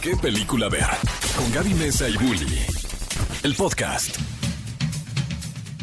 [0.00, 0.86] qué película ver.
[1.36, 2.58] Con Gaby Mesa y Bully.
[3.42, 4.16] El podcast.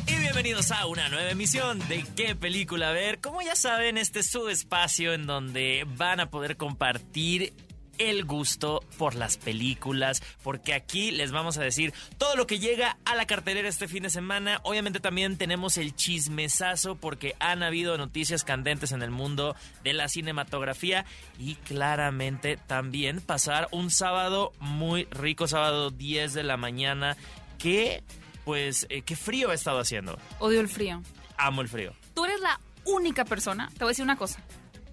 [0.07, 3.19] Y bienvenidos a una nueva emisión de ¿Qué película ver?
[3.19, 7.53] Como ya saben, este es su espacio en donde van a poder compartir
[7.97, 12.97] el gusto por las películas, porque aquí les vamos a decir todo lo que llega
[13.05, 14.59] a la cartelera este fin de semana.
[14.63, 20.07] Obviamente también tenemos el chismesazo, porque han habido noticias candentes en el mundo de la
[20.07, 21.05] cinematografía
[21.39, 27.17] y claramente también pasar un sábado muy rico, sábado 10 de la mañana,
[27.57, 28.03] que
[28.43, 30.17] pues eh, qué frío ha estado haciendo.
[30.39, 31.01] Odio el frío.
[31.37, 31.93] Amo el frío.
[32.13, 34.39] Tú eres la única persona, te voy a decir una cosa,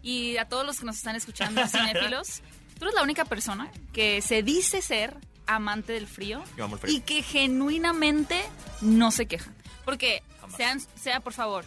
[0.03, 2.43] y a todos los que nos están escuchando, cinéfilos,
[2.83, 6.81] tú eres la única persona que se dice ser amante del frío, Yo amo el
[6.81, 6.95] frío.
[6.97, 8.43] y que genuinamente
[8.81, 9.55] no se quejan.
[9.85, 10.57] Porque Jamás.
[10.57, 11.65] sean, sea por favor,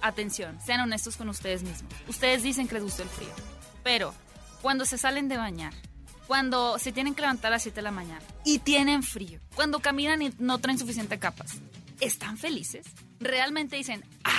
[0.00, 1.92] atención, sean honestos con ustedes mismos.
[2.08, 3.28] Ustedes dicen que les gusta el frío,
[3.82, 4.14] pero
[4.62, 5.74] cuando se salen de bañar,
[6.26, 9.80] cuando se tienen que levantar a las 7 de la mañana y tienen frío, cuando
[9.80, 11.56] caminan y no traen suficiente capas,
[12.00, 12.86] ¿están felices?
[13.20, 14.32] ¿Realmente dicen, ah,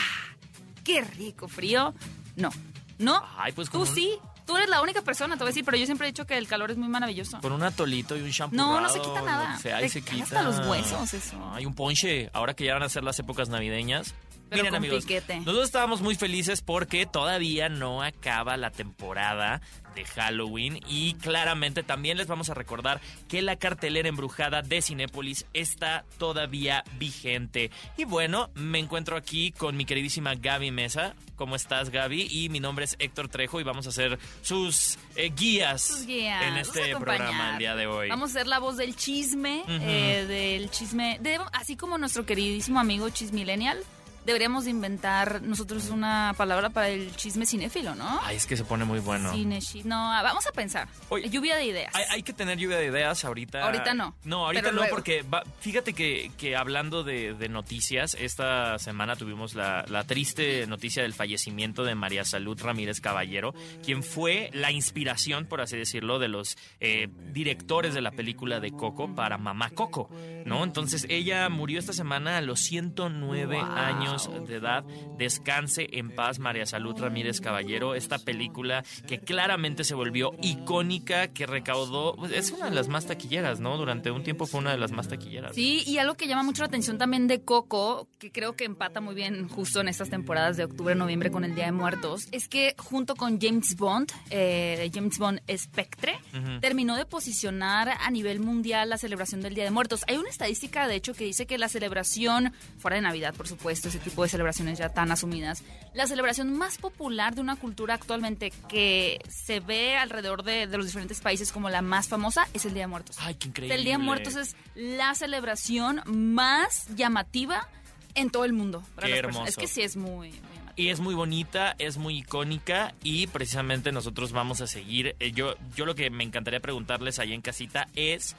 [0.84, 1.94] qué rico frío?
[2.36, 2.50] No,
[2.98, 3.22] no.
[3.38, 5.78] Ay, pues Tú un- sí, tú eres la única persona, te voy a decir, pero
[5.78, 7.40] yo siempre he dicho que el calor es muy maravilloso.
[7.42, 8.56] Con un atolito y un shampoo.
[8.56, 9.58] No, no se quita nada.
[9.58, 10.24] Se, ahí Te se quita.
[10.24, 11.52] hasta los huesos eso.
[11.54, 12.30] Hay un ponche.
[12.34, 14.14] Ahora que ya van a ser las épocas navideñas.
[14.50, 15.38] Pero Miren, amigos, piquete.
[15.40, 19.62] nosotros estábamos muy felices porque todavía no acaba la temporada
[19.96, 25.46] de Halloween y claramente también les vamos a recordar que la cartelera embrujada de Cinépolis
[25.54, 27.72] está todavía vigente.
[27.98, 31.16] Y bueno, me encuentro aquí con mi queridísima Gaby Mesa.
[31.38, 32.28] ¿Cómo estás, Gaby?
[32.30, 36.44] Y mi nombre es Héctor Trejo y vamos a ser sus eh, guías, Sus guías,
[36.44, 38.10] en este programa el día de hoy.
[38.10, 42.80] Vamos a ser la voz del chisme, eh, del chisme, de- así como nuestro queridísimo
[42.82, 43.82] amigo Chismillennial.
[44.26, 48.20] Deberíamos de inventar nosotros una palabra para el chisme cinéfilo, ¿no?
[48.24, 49.32] Ay, es que se pone muy bueno.
[49.34, 50.88] Cine, no, ah, vamos a pensar.
[51.10, 51.94] Oye, Lluvia de ideas.
[51.94, 53.64] Hay, hay que tener lluvia de ideas ahorita.
[53.64, 54.90] Ahorita no, No, ahorita no, luego.
[54.96, 60.66] porque va- fíjate que, que hablando de, de noticias, esta semana tuvimos la, la triste
[60.68, 66.18] noticia del fallecimiento de María Salud Ramírez Caballero, quien fue la inspiración, por así decirlo,
[66.20, 70.10] de los eh, directores de la película de Coco para Mamá Coco,
[70.46, 70.64] ¿no?
[70.64, 73.64] Entonces ella murió esta semana a los 109 Wow.
[73.64, 74.15] años
[74.48, 74.84] de edad.
[75.18, 77.96] Descanse en paz, María Salud Ramírez Caballero.
[77.96, 82.16] Esta película que claramente se volvió icónica, que recaudó.
[82.16, 83.78] pues, Es una de las más taquilleras, ¿no?
[83.78, 85.56] Durante un tiempo fue una de las más taquilleras.
[85.56, 89.02] Sí, y algo que llama mucho la atención también de Coco, que creo que empata
[89.02, 92.48] muy bien justo en estas temporadas de octubre, noviembre con el Día de Muertos, es
[92.48, 96.18] que junto con James Bond, eh, James Bond Spectre,
[96.62, 100.04] terminó de posicionar a nivel mundial la celebración del Día de Muertos.
[100.08, 103.90] Hay una estadística, de hecho, que dice que la celebración, fuera de Navidad, por supuesto,
[103.90, 108.54] ese tipo de celebraciones ya tan asumidas, la celebración más popular de una cultura actualmente
[108.70, 112.74] que se ve alrededor de, de los diferentes países como la más famosa es el
[112.74, 113.18] Día de Muertos.
[113.20, 113.76] Ay, qué increíble.
[113.76, 117.68] El Día de Muertos es la celebración más llamativa
[118.14, 118.82] en todo el mundo.
[118.96, 119.46] para Qué hermoso.
[119.46, 120.34] Es que sí es muy.
[120.78, 125.16] Y es muy bonita, es muy icónica y precisamente nosotros vamos a seguir.
[125.20, 128.36] Eh, Yo, yo lo que me encantaría preguntarles ahí en casita es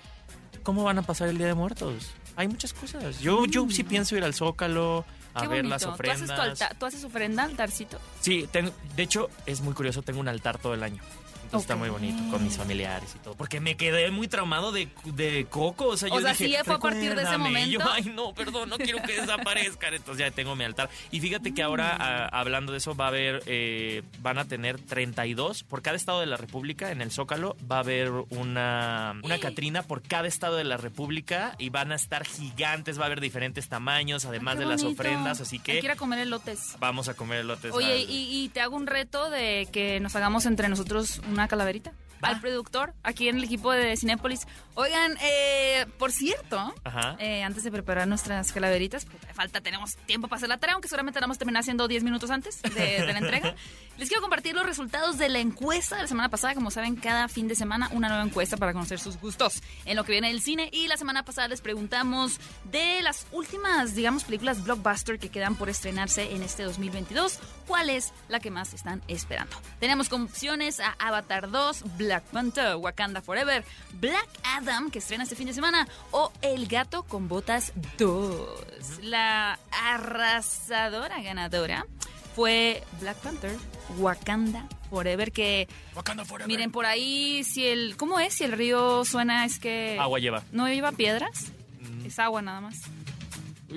[0.62, 2.10] ¿cómo van a pasar el Día de Muertos?
[2.36, 3.20] Hay muchas cosas.
[3.20, 5.42] Yo, yo sí pienso ir al Zócalo a.
[5.42, 5.68] Qué ver bonito.
[5.74, 6.22] las ¿Tú ofrendas.
[6.22, 7.98] haces, tu alta- ¿Tú haces ofrenda, altarcito?
[8.20, 11.02] Sí, tengo, de hecho es muy curioso, tengo un altar todo el año.
[11.46, 13.34] Entonces está muy bonito con mis familiares y todo.
[13.34, 15.86] Porque me quedé muy traumado de, de Coco.
[15.88, 17.64] O sea, yo O sea, dije, sí, fue a partir de ese "Recuérdame".
[17.66, 17.92] Y yo, momento.
[18.08, 19.94] ay, no, perdón, no quiero que desaparezcan.
[19.94, 20.90] Entonces ya tengo mi altar.
[21.10, 24.78] Y fíjate que ahora, ah, hablando de eso, va a haber, eh, van a tener
[24.80, 26.90] 32 por cada estado de la República.
[26.90, 31.54] En el Zócalo va a haber una, una Catrina por cada estado de la República
[31.58, 32.98] y van a estar gigantes.
[32.98, 35.40] Va a haber diferentes tamaños, además Qué de las ofrendas.
[35.40, 36.76] Así que a comer elotes.
[36.80, 37.72] vamos a comer elotes.
[37.72, 41.48] Oye, al- y, y te hago un reto de que nos hagamos entre nosotros una
[41.48, 41.92] calaverita.
[42.22, 42.28] Va.
[42.28, 44.46] Al productor, aquí en el equipo de Cinépolis.
[44.74, 46.74] Oigan, eh, por cierto,
[47.18, 50.74] eh, antes de preparar nuestras calaveritas, porque todavía falta, tenemos tiempo para hacer la tarea,
[50.74, 53.54] aunque seguramente la vamos a terminar haciendo 10 minutos antes de, de la entrega.
[53.98, 56.54] Les quiero compartir los resultados de la encuesta de la semana pasada.
[56.54, 60.04] Como saben, cada fin de semana una nueva encuesta para conocer sus gustos en lo
[60.04, 60.68] que viene del cine.
[60.70, 65.70] Y la semana pasada les preguntamos de las últimas, digamos, películas blockbuster que quedan por
[65.70, 69.56] estrenarse en este 2022, ¿cuál es la que más están esperando?
[69.80, 73.64] Tenemos como opciones a Avatar 2, Black Panther, Wakanda Forever,
[73.94, 79.00] Black Adam, que estrena este fin de semana, o El gato con botas 2.
[79.02, 81.86] La arrasadora ganadora
[82.34, 83.56] fue Black Panther,
[83.98, 86.46] Wakanda Forever, que Wakanda Forever.
[86.48, 88.34] miren por ahí si el ¿cómo es?
[88.34, 90.42] Si el río suena es que Agua lleva.
[90.52, 92.06] no lleva piedras, Mm.
[92.06, 92.82] es agua nada más.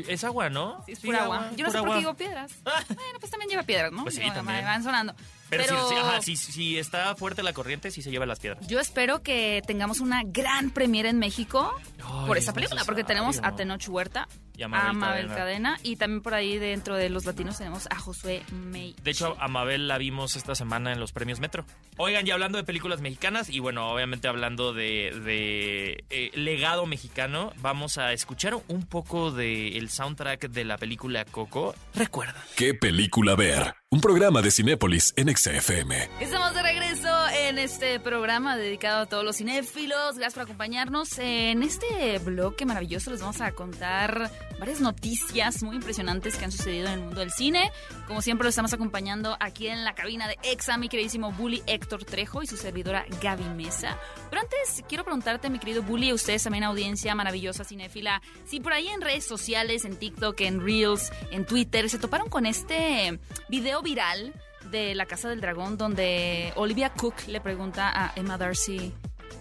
[0.08, 0.84] Es agua, ¿no?
[0.86, 1.52] Sí, es pura agua.
[1.56, 2.52] Yo no sé por qué digo piedras.
[2.64, 4.04] bueno, pues también lleva piedras, ¿no?
[4.04, 4.64] Pues sí, No, también.
[4.64, 5.16] Van sonando.
[5.50, 8.68] Pero, ajá, si, si está fuerte la corriente, sí se lleva las piedras.
[8.68, 11.74] Yo espero que tengamos una gran premiere en México
[12.04, 13.56] Ay, por es esta película, porque tenemos a.
[13.56, 14.28] Tenoch Huerta,
[14.60, 15.36] Y a Mabel Cadena.
[15.36, 15.80] Cadena.
[15.84, 18.94] y también por ahí dentro de los latinos tenemos a Josué May.
[19.02, 21.66] De hecho, a Mabel la vimos esta semana en los premios Metro.
[21.96, 27.54] Oigan, ya hablando de películas mexicanas y bueno, obviamente hablando de, de, eh, legado mexicano,
[27.62, 31.74] vamos a escuchar un poco del soundtrack de la película Coco.
[31.96, 32.44] Recuerda.
[32.58, 33.76] ¿Qué película ver?
[33.92, 36.10] Un programa de Cinépolis en XFM.
[36.20, 40.16] Estamos de regreso en este programa dedicado a todos los cinéfilos.
[40.16, 41.18] Gracias por acompañarnos.
[41.18, 44.30] En este bloque maravilloso les vamos a contar
[44.60, 47.72] varias noticias muy impresionantes que han sucedido en el mundo del cine.
[48.08, 52.04] Como siempre lo estamos acompañando aquí en la cabina de EXA, mi queridísimo Bully Héctor
[52.04, 53.98] Trejo y su servidora Gaby Mesa.
[54.30, 58.74] Pero antes quiero preguntarte, mi querido Bully, a ustedes también audiencia maravillosa cinéfila, si por
[58.74, 63.82] ahí en redes sociales, en TikTok, en Reels, en Twitter, se toparon con este video
[63.82, 64.34] viral
[64.70, 68.94] de La Casa del Dragón donde Olivia Cook le pregunta a Emma Darcy,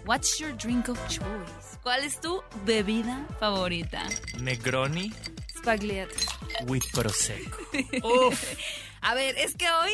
[0.05, 1.68] What's your drink of choice?
[1.83, 4.03] ¿Cuál es tu bebida favorita?
[4.39, 5.11] Negroni
[5.57, 6.13] Spagliato.
[6.67, 7.57] with Prosecco.
[8.27, 8.43] Uf.
[9.01, 9.91] A ver, es que hoy,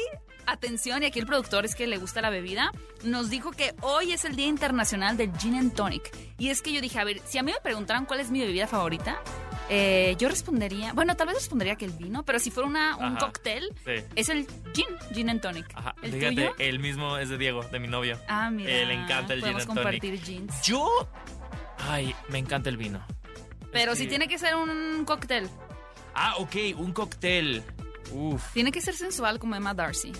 [0.48, 2.72] atención, y aquí el productor es que le gusta la bebida,
[3.04, 6.12] nos dijo que hoy es el Día Internacional del Gin and Tonic.
[6.38, 8.40] Y es que yo dije, a ver, si a mí me preguntaran cuál es mi
[8.40, 9.22] bebida favorita,
[9.70, 13.18] eh, yo respondería, bueno, tal vez respondería que el vino, pero si fuera una, un
[13.18, 13.26] Ajá.
[13.26, 14.04] cóctel, Sí.
[14.16, 15.66] es el gin, gin and tonic.
[15.74, 15.96] Ajá.
[16.04, 16.56] ¿El Fíjate, tuyo?
[16.60, 18.20] el mismo es de Diego, de mi novio.
[18.28, 18.72] Ah, mira.
[18.72, 19.68] Eh, le encanta el gin and tonic.
[19.84, 20.62] compartir jeans.
[20.64, 21.08] Yo.
[21.88, 23.06] Ay, me encanta el vino.
[23.72, 25.50] Pero si tiene que ser un cóctel,
[26.14, 27.62] Ah, ok, un cóctel.
[28.12, 30.14] Uf, tiene que ser sensual como Emma Darcy.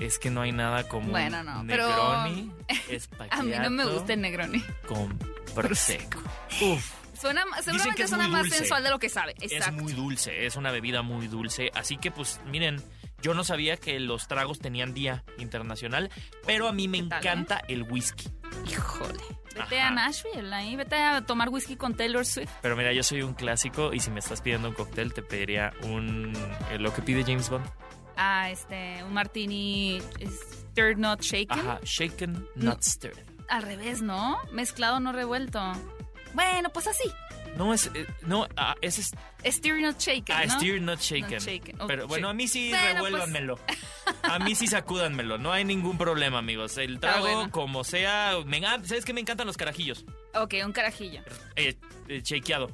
[0.00, 2.52] es que no hay nada como Bueno, no, un pero- Negroni,
[3.30, 4.60] A mí no me gusta el Negroni.
[4.88, 5.16] con
[5.54, 6.18] prosecco.
[6.60, 6.90] Uf,
[7.20, 8.58] Suena, seguramente suena más dulce.
[8.58, 9.34] sensual de lo que sabe.
[9.40, 12.82] es muy dulce, es una bebida muy dulce, así que pues miren,
[13.20, 16.10] yo no sabía que los tragos tenían día internacional,
[16.46, 18.28] pero a mí me ¿Qué tal, encanta el whisky.
[18.66, 19.18] Híjole.
[19.54, 19.88] Vete Ajá.
[19.88, 22.50] a Nashville, ahí, vete a tomar whisky con Taylor Swift.
[22.62, 25.72] Pero mira, yo soy un clásico y si me estás pidiendo un cóctel te pediría
[25.82, 26.32] un
[26.70, 27.66] eh, lo que pide James Bond.
[28.16, 30.00] Ah, este, un martini
[30.70, 31.58] stirred not shaken.
[31.58, 32.70] Ajá, shaken, No.
[32.70, 33.26] not stirred.
[33.48, 34.38] Al revés, ¿no?
[34.52, 35.60] Mezclado, no revuelto.
[36.34, 37.10] Bueno, pues así.
[37.56, 39.12] No es eh, no, ah, es
[39.44, 40.54] Stirred not shaken, Ah, ¿no?
[40.58, 41.30] stir not shaken.
[41.32, 41.76] Not shaken.
[41.86, 43.58] Pero bueno, a mí sí Bueno, pues- revuélvanmelo.
[44.22, 45.36] A mí sí sacúdanmelo.
[45.38, 46.76] No hay ningún problema, amigos.
[46.78, 47.50] El Está trago, bueno.
[47.50, 48.34] como sea.
[48.46, 49.12] Me, engan- ¿Sabes qué?
[49.12, 50.04] Me encantan los carajillos.
[50.34, 51.20] Ok, un carajillo.
[51.56, 51.76] Eh,
[52.08, 52.70] eh, shakeado.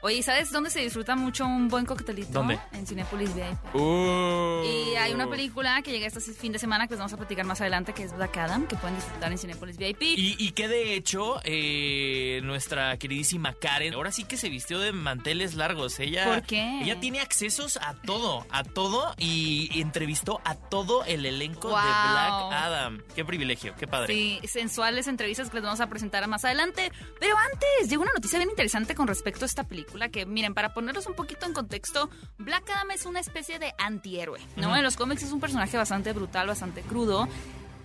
[0.00, 2.32] Oye, ¿sabes dónde se disfruta mucho un buen coctelito?
[2.32, 2.58] ¿Dónde?
[2.72, 3.74] En Cinepolis VIP.
[3.74, 4.62] Uh.
[4.64, 7.44] Y hay una película que llega este fin de semana que les vamos a platicar
[7.44, 10.02] más adelante, que es Black Adam, que pueden disfrutar en Cinepolis VIP.
[10.02, 14.92] Y, y que de hecho, eh, nuestra queridísima Karen, ahora sí que se vistió de
[14.92, 15.98] manteles largos.
[15.98, 16.82] Ella, ¿Por qué?
[16.82, 21.74] Ella tiene accesos a todo, a todo y entrevistó a todo el elenco de.
[21.74, 23.02] Black Adam.
[23.14, 24.14] Qué privilegio, qué padre.
[24.14, 26.92] Sí, sensuales entrevistas que les vamos a presentar más adelante.
[27.18, 29.87] Pero antes, llegó una noticia bien interesante con respecto a esta película.
[30.10, 34.40] Que miren, para ponerlos un poquito en contexto, Black Adam es una especie de antihéroe,
[34.56, 34.76] ¿no?
[34.76, 37.28] En los cómics es un personaje bastante brutal, bastante crudo.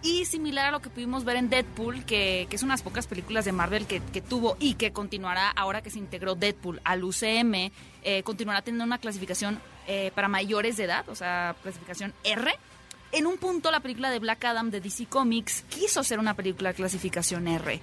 [0.04, 3.46] Y similar a lo que pudimos ver en Deadpool, que, que es unas pocas películas
[3.46, 7.72] de Marvel que, que tuvo y que continuará ahora que se integró Deadpool al UCM,
[8.04, 12.54] eh, continuará teniendo una clasificación eh, para mayores de edad, o sea, clasificación R.
[13.14, 16.70] En un punto, la película de Black Adam de DC Comics quiso ser una película
[16.70, 17.80] de clasificación R.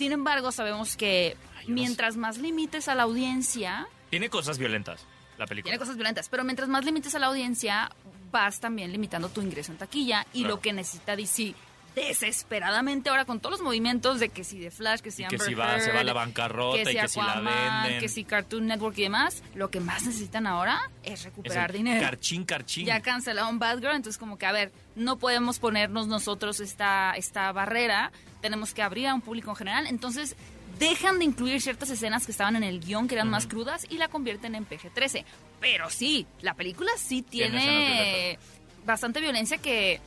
[0.00, 5.04] Sin embargo, sabemos que Ay, mientras más limites a la audiencia, Tiene cosas violentas
[5.36, 5.70] la película.
[5.72, 7.90] tiene cosas violentas, pero mientras más limites a la audiencia,
[8.32, 10.26] vas también limitando tu ingreso en taquilla.
[10.32, 10.54] Y Claro.
[10.54, 11.54] lo que necesita DC
[11.94, 15.38] desesperadamente ahora con todos los movimientos de que si de Flash, que si Y que
[15.38, 18.00] si va, se va a la bancarrota que y si que si la venden.
[18.00, 22.00] que si Cartoon Network y demás, lo que más necesitan ahora es recuperar dinero.
[22.00, 22.86] Carchín, carchín.
[22.86, 27.50] Ya cancelaron Bad Girl, entonces como que, a ver, no podemos ponernos nosotros esta, esta
[27.52, 30.36] barrera, tenemos que abrir a un público en general, entonces
[30.78, 33.98] dejan de incluir ciertas escenas que estaban en el guion que eran más crudas y
[33.98, 35.24] la convierten en PG-13.
[35.60, 38.38] Pero sí, la película sí Tiene tiene,
[38.86, 40.00] bastante violencia que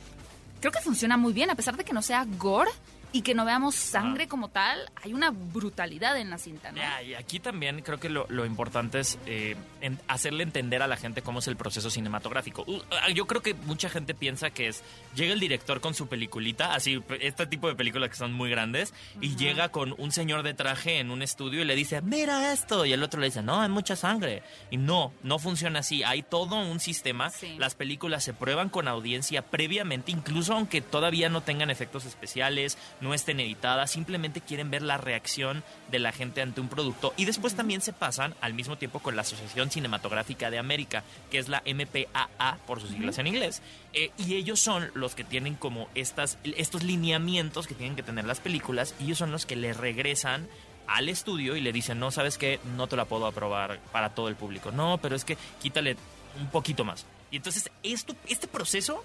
[0.64, 2.70] creo que funciona muy bien, a pesar de que no sea gore
[3.14, 6.80] y que no veamos sangre como tal, hay una brutalidad en la cinta, ¿no?
[7.06, 10.96] Y aquí también creo que lo, lo importante es eh, en- hacerle entender a la
[10.96, 12.64] gente cómo es el proceso cinematográfico.
[12.66, 14.82] Uh, ah, yo creo que mucha gente piensa que es,
[15.14, 18.92] llega el director con su peliculita, así, este tipo de películas que son muy grandes,
[19.20, 22.84] y llega con un señor de traje en un estudio y le dice, mira esto,
[22.84, 24.42] y el otro le dice, no, hay mucha sangre.
[24.72, 27.54] Y no, no funciona así, hay todo un sistema, Sí.
[27.58, 33.12] las películas se prueban con audiencia previamente, incluso aunque todavía no tengan efectos especiales, no
[33.12, 37.12] estén editadas, simplemente quieren ver la reacción de la gente ante un producto.
[37.18, 41.38] Y después también se pasan al mismo tiempo con la Asociación Cinematográfica de América, que
[41.38, 43.60] es la MPAA por sus siglas en inglés.
[43.92, 48.24] Eh, y ellos son los que tienen como estas, estos lineamientos que tienen que tener
[48.24, 50.48] las películas, y ellos son los que le regresan
[50.86, 54.28] al estudio y le dicen, no, sabes qué, no te la puedo aprobar para todo
[54.28, 54.72] el público.
[54.72, 55.96] No, pero es que quítale
[56.40, 57.06] un poquito más.
[57.30, 59.04] Y entonces esto, este proceso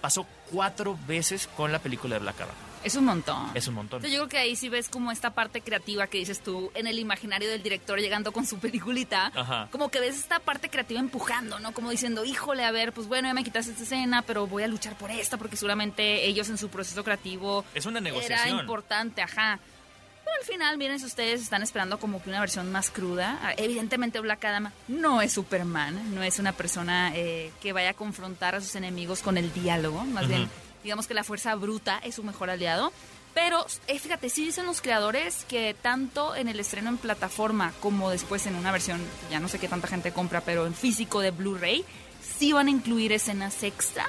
[0.00, 2.54] pasó cuatro veces con la película de Black Adam.
[2.84, 3.50] Es un montón.
[3.54, 4.00] Es un montón.
[4.02, 6.98] Yo creo que ahí sí ves como esta parte creativa que dices tú en el
[7.00, 9.32] imaginario del director llegando con su peliculita.
[9.34, 9.68] Ajá.
[9.72, 11.72] Como que ves esta parte creativa empujando, ¿no?
[11.72, 14.68] Como diciendo, híjole, a ver, pues bueno, ya me quitaste esta escena, pero voy a
[14.68, 18.60] luchar por esta porque seguramente ellos en su proceso creativo Es una era negociación.
[18.60, 19.58] importante, ajá.
[20.38, 24.20] Al final, miren, si ustedes están esperando como que una versión más cruda, ah, evidentemente
[24.20, 28.60] Black Adam no es Superman, no es una persona eh, que vaya a confrontar a
[28.60, 30.48] sus enemigos con el diálogo, más bien,
[30.84, 32.92] digamos que la fuerza bruta es su mejor aliado.
[33.34, 38.10] Pero eh, fíjate, sí dicen los creadores que tanto en el estreno en plataforma como
[38.10, 41.30] después en una versión, ya no sé qué tanta gente compra, pero en físico de
[41.30, 41.84] Blu-ray,
[42.20, 44.08] sí van a incluir escenas extra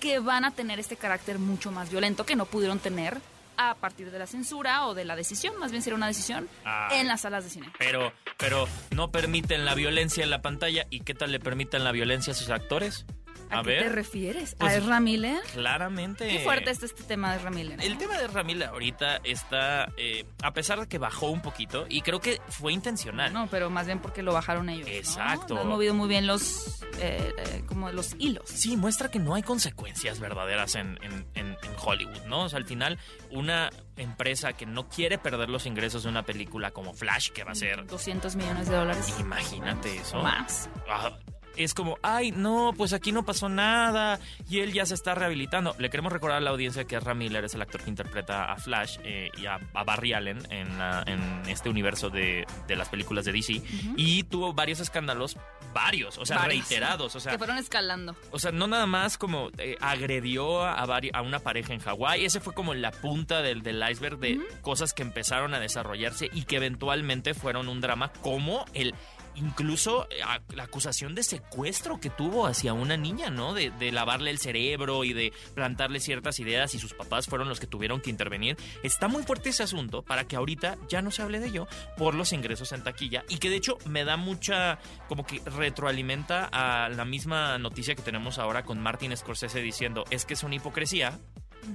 [0.00, 3.20] que van a tener este carácter mucho más violento que no pudieron tener
[3.58, 6.88] a partir de la censura o de la decisión, más bien sería una decisión, Ah.
[6.92, 7.72] en las salas de cine.
[7.78, 10.86] Pero, pero no permiten la violencia en la pantalla.
[10.90, 13.06] ¿Y qué tal le permiten la violencia a sus actores?
[13.48, 14.56] ¿A, A qué te refieres?
[14.58, 15.40] Pues- ¿A Ezra Miller?
[15.52, 16.26] claramente.
[16.28, 17.76] Qué fuerte está este tema de Ezra Miller.
[17.78, 17.82] ¿no?
[17.84, 22.00] El tema de Ramil ahorita está, eh, a pesar de que bajó un poquito, y
[22.02, 23.32] creo que fue intencional.
[23.32, 24.88] No, pero más bien porque lo bajaron ellos.
[24.90, 25.54] Exacto.
[25.54, 28.48] No han movido muy bien los, eh, eh, como los hilos.
[28.48, 32.44] Sí, muestra que no hay consecuencias verdaderas en, en- en- en Hollywood, ¿no?
[32.44, 32.98] O sea, al final,
[33.30, 37.52] una empresa que no quiere perder los ingresos de una película como Flash, que va
[37.52, 39.14] a ser, 200 millones de dólares.
[39.20, 40.22] imagínate eso.
[40.22, 40.68] Más.
[40.88, 41.10] Ah,
[41.56, 45.74] es como, ay, no, pues aquí no pasó nada y él ya se está rehabilitando.
[45.78, 48.56] Le queremos recordar a la audiencia que Ezra Miller es el actor que interpreta a
[48.58, 52.90] Flash eh, y a, a Barry Allen en, la- en este universo de, de las
[52.90, 53.62] películas de DC
[53.96, 55.38] y tuvo varios escándalos,
[55.76, 56.68] varios, o sea, Varios.
[56.68, 58.16] reiterados, o sea, que fueron escalando.
[58.30, 62.24] o sea, no nada más como eh, agredió a, vari- a una pareja en Hawái.
[62.24, 66.44] Ese fue como la punta del, del iceberg de cosas que empezaron a desarrollarse y
[66.44, 68.94] que eventualmente fueron un drama como el...
[69.36, 70.20] Incluso eh,
[70.54, 73.54] la acusación de secuestro que tuvo hacia una niña, ¿no?
[73.54, 77.60] De, de lavarle el cerebro y de plantarle ciertas ideas y sus papás fueron los
[77.60, 78.56] que tuvieron que intervenir.
[78.82, 82.14] Está muy fuerte ese asunto para que ahorita ya no se hable de ello por
[82.14, 84.78] los ingresos en taquilla y que de hecho me da mucha,
[85.08, 90.24] como que retroalimenta a la misma noticia que tenemos ahora con Martin Scorsese diciendo es
[90.24, 91.18] que es una hipocresía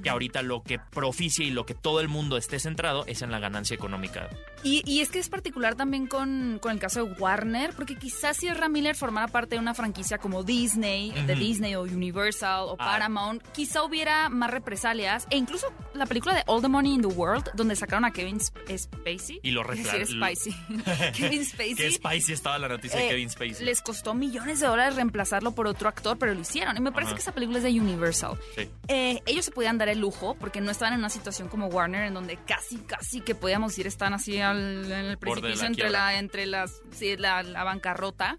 [0.03, 3.31] que ahorita lo que proficia y lo que todo el mundo esté centrado es en
[3.31, 4.29] la ganancia económica.
[4.63, 8.38] Y, y es que es particular también con, con el caso de Warner, porque quizás
[8.38, 11.36] si Ezra Miller formara parte de una franquicia como Disney, de.
[11.36, 12.86] Disney o Universal o Ah.
[12.86, 15.27] Paramount, quizá hubiera más represalias.
[15.29, 18.38] E incluso la película de All the Money in the World, donde sacaron a Kevin
[18.38, 19.39] Sp- Spacey.
[19.43, 20.51] Y lo decir, Spicy.
[21.15, 21.75] Kevin Spacey.
[21.75, 23.65] Que spicy estaba la noticia Eh, de Kevin Spacey.
[23.65, 26.75] Les costó millones de dólares reemplazarlo por otro actor, pero lo hicieron.
[26.77, 28.38] Y me parece que esa película es de Universal.
[28.55, 28.69] Sí.
[28.88, 32.06] Eh, ellos se podían dar el lujo porque no estaban en una situación como Warner
[32.06, 35.90] en donde casi, casi que podíamos decir están así al- en el la precipicio entre
[35.90, 38.38] la, entre las, sí, la, la bancarrota.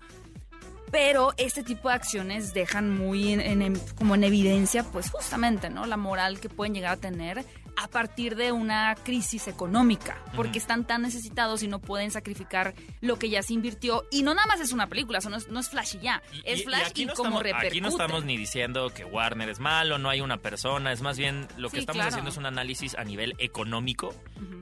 [0.91, 5.87] Pero este tipo de acciones dejan muy en- en- como en evidencia, pues justamente, ¿no?
[5.87, 7.45] La moral que pueden llegar a tener
[7.77, 13.19] a partir de una crisis económica, porque están tan necesitados y no pueden sacrificar lo
[13.19, 14.05] que ya se invirtió.
[14.11, 16.23] Y no nada más es una película, eso no es, no es Flash y ya,
[16.33, 17.67] Y- es y- y Flash y, aquí no como estamos, repercute.
[17.69, 21.17] Aquí no estamos ni diciendo que Warner es malo, no hay una persona, es más
[21.19, 22.09] bien lo que Sí, estamos claro.
[22.11, 24.15] haciendo es un análisis a nivel económico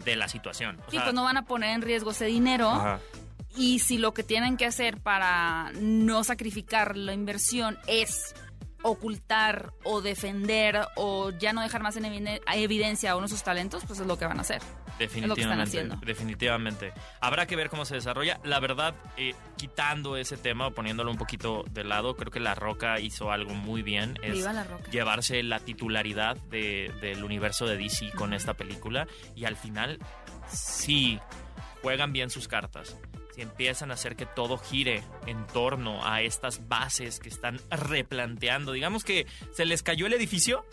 [0.05, 0.79] de la situación.
[0.87, 2.69] O Sí, sea, pues no van a poner en riesgo ese dinero.
[2.71, 3.01] ajá.
[3.57, 8.33] Y si lo que tienen que hacer para no sacrificar la inversión es
[8.83, 12.05] ocultar o defender o ya no dejar más en
[12.55, 14.61] evidencia a uno de sus talentos, pues es lo que van a hacer.
[14.63, 15.97] lo que están Definitivamente, haciendo.
[16.05, 16.93] definitivamente.
[17.21, 18.39] Habrá que ver cómo se desarrolla.
[18.45, 22.55] La verdad, eh, quitando ese tema o poniéndolo un poquito de lado, creo que La
[22.55, 24.19] Roca hizo algo muy bien.
[24.23, 24.91] Es Viva La Roca.
[24.91, 29.07] llevarse la titularidad de- del universo de DC con esta película.
[29.35, 29.99] Y al final,
[30.49, 31.19] sí,
[31.83, 32.97] juegan bien sus cartas.
[33.35, 38.73] Si empiezan a hacer que todo gire en torno a estas bases que están replanteando.
[38.73, 40.65] Digamos que se les cayó el edificio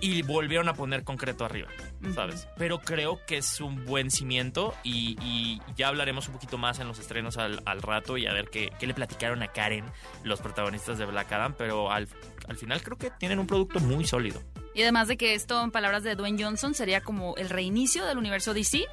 [0.00, 1.68] y volvieron a poner concreto arriba,
[2.14, 2.48] ¿sabes?
[2.56, 6.88] Pero creo que es un buen cimiento y, y ya hablaremos un poquito más en
[6.88, 9.84] los estrenos al, al rato y a ver qué, qué le platicaron a Karen,
[10.22, 12.08] los protagonistas de Black Adam, pero al,
[12.48, 14.42] al final creo que tienen un producto muy sólido.
[14.76, 18.18] Y además de que esto, en palabras de Dwayne Johnson, sería como el reinicio del
[18.18, 18.84] universo DC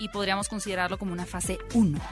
[0.00, 1.96] y podríamos considerarlo como una fase 1.
[1.96, 2.02] Ujú.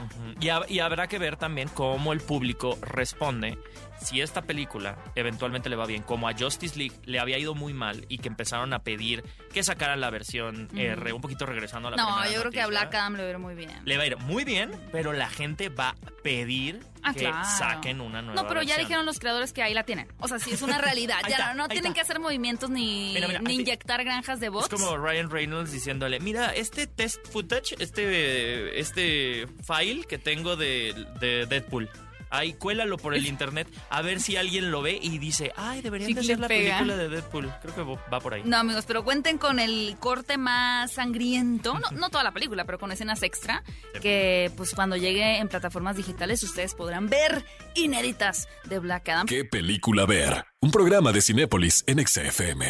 [0.41, 3.59] Y, hab- y habrá que ver también cómo el público responde
[4.01, 7.73] si esta película eventualmente le va bien, como a Justice League le había ido muy
[7.73, 11.91] mal y que empezaron a pedir que sacaran la versión R, un poquito regresando a
[11.93, 12.81] la No, primera yo creo que a noticia.
[12.83, 13.71] Black Adam le va a ir muy bien.
[13.85, 17.45] Le va a ir muy bien, pero la gente va a pedir Ah, que claro.
[17.57, 20.09] saquen una nueva No, pero ya dijeron los creadores que ahí la tienen.
[20.19, 21.19] O sea, sí es una realidad.
[21.29, 21.95] Ya está, no, tienen está.
[21.95, 24.65] que hacer movimientos ni, Mira, mira, ni inyectar granjas de bots.
[24.73, 30.95] Es como Ryan Reynolds diciéndole, mira, este test footage, este, este file que tengo de,
[31.21, 31.89] de Deadpool,
[32.37, 36.13] ahí cuélalo por el internet a ver si alguien lo ve y dice, ay, deberían
[36.13, 36.79] de Chicle hacer la pega.
[36.79, 37.53] película de Deadpool.
[37.63, 38.43] Creo que va por ahí.
[38.45, 42.79] No, amigos, pero cuenten con el corte más sangriento, no, no toda la película, pero
[42.79, 43.63] con escenas extra,
[43.95, 44.01] Sí.
[44.01, 49.27] que pues cuando llegue en plataformas digitales ustedes podrán ver inéditas de Black Adam.
[49.27, 50.45] ¿Qué película ver?
[50.61, 52.67] Un programa de Cinépolis en XFM.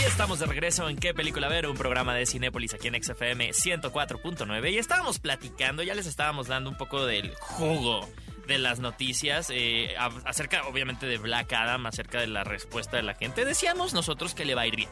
[0.00, 1.66] Y estamos de regreso en ¿Qué película ver?
[1.68, 6.70] Un programa de Cinépolis aquí en XFM 104.9 y estábamos platicando, ya les estábamos dando
[6.70, 8.08] un poco del jugo
[8.52, 9.94] de las noticias eh,
[10.24, 13.44] acerca obviamente de Black Adam, acerca de la respuesta de la gente.
[13.44, 14.88] Decíamos nosotros que le va a ir bien.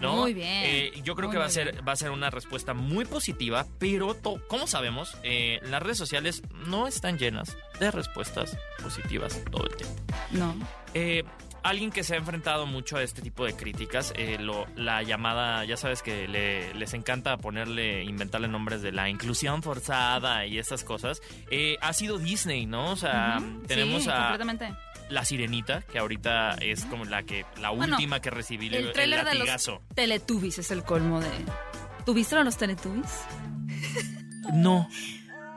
[0.00, 0.16] ¿no?
[0.16, 0.62] Muy bien.
[0.64, 1.84] Eh, yo creo Muy, que va a ser bien.
[1.86, 4.16] va a ser una respuesta muy positiva, pero
[4.48, 10.02] como sabemos, eh, las redes sociales no están llenas de respuestas positivas todo el tiempo.
[10.30, 10.54] No.
[10.94, 11.24] Eh,
[11.62, 15.64] alguien que se ha enfrentado mucho a este tipo de críticas, eh, lo- la llamada,
[15.64, 20.84] ya sabes que le- les encanta ponerle, inventarle nombres de la inclusión forzada y esas
[20.84, 22.92] cosas, eh, ha sido Disney, ¿no?
[22.92, 23.62] O sea, Ujú.
[23.66, 24.74] tenemos Sí, a completamente.
[25.08, 28.92] La Sirenita, que ahorita es como la que la Bueno, última que recibí el, El
[28.94, 29.70] de los.
[29.94, 31.28] Teletubbies es el colmo de...
[32.06, 33.10] ¿Tuviste de los Teletubbies?
[34.52, 34.88] No.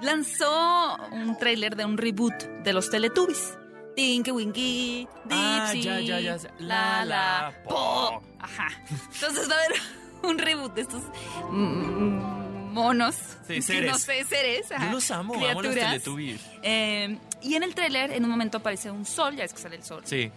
[0.01, 2.33] Lanzó un tráiler de un reboot
[2.63, 3.57] de los Teletubbies.
[3.95, 6.37] Tinky Winky, Ah, Dipsy, ya, ya, ya.
[6.59, 8.21] la, La, la, po.
[8.39, 8.67] Ajá.
[9.13, 9.79] Entonces va a haber
[10.23, 11.03] un reboot de estos
[11.51, 13.15] mm, monos.
[13.47, 13.91] Sí, seres.
[13.91, 14.71] No sé, seres.
[14.71, 15.91] ajá, Yo los amo, amo los criaturas.
[15.91, 16.41] Teletubbies.
[16.63, 19.75] Eh, y en el tráiler, en un momento aparece un sol, ya es que sale
[19.75, 20.01] el sol.
[20.05, 20.31] Sí,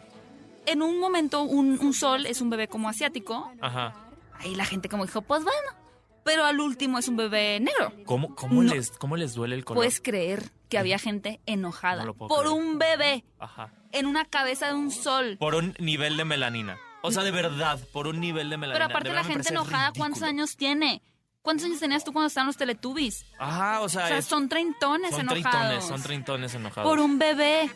[0.66, 3.50] En un momento, un, un sol es un bebé como asiático.
[3.60, 3.94] ajá.
[4.38, 5.85] Ahí la gente como dijo, pues bueno.
[6.26, 7.92] Pero al último es un bebé negro.
[8.04, 8.74] ¿Cómo, cómo, No.
[8.74, 9.78] les, ¿Cómo les duele el color?
[9.78, 12.48] Puedes creer que había gente enojada No por creer.
[12.52, 13.72] un bebé Ajá.
[13.92, 15.36] en una cabeza de un sol.
[15.38, 16.76] Por un nivel de melanina.
[17.02, 18.86] O sea, de verdad, por un nivel de melanina.
[18.86, 21.00] Pero aparte De la gente enojada, ¿cuántos años tiene?
[21.42, 23.24] ¿Cuántos años tenías tú cuando estaban los Teletubbies?
[23.38, 25.42] Ajá, o sea, O sea, es- son treintones son enojados.
[25.52, 26.90] treintones, son treintones enojados.
[26.90, 27.70] Por un bebé.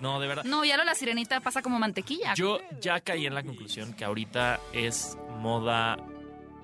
[0.00, 0.42] No, de verdad.
[0.42, 2.34] No, ya lo la sirenita pasa como mantequilla.
[2.34, 5.96] Yo ya caí en la conclusión que ahorita es moda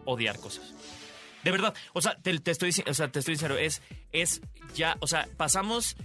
[0.05, 0.75] odiar cosas.
[1.49, 3.81] De verdad, o sea, te, estoy, dici- o sea, te estoy diciendo, es,
[4.13, 4.43] es
[4.75, 5.97] ya, o sea, pasamos...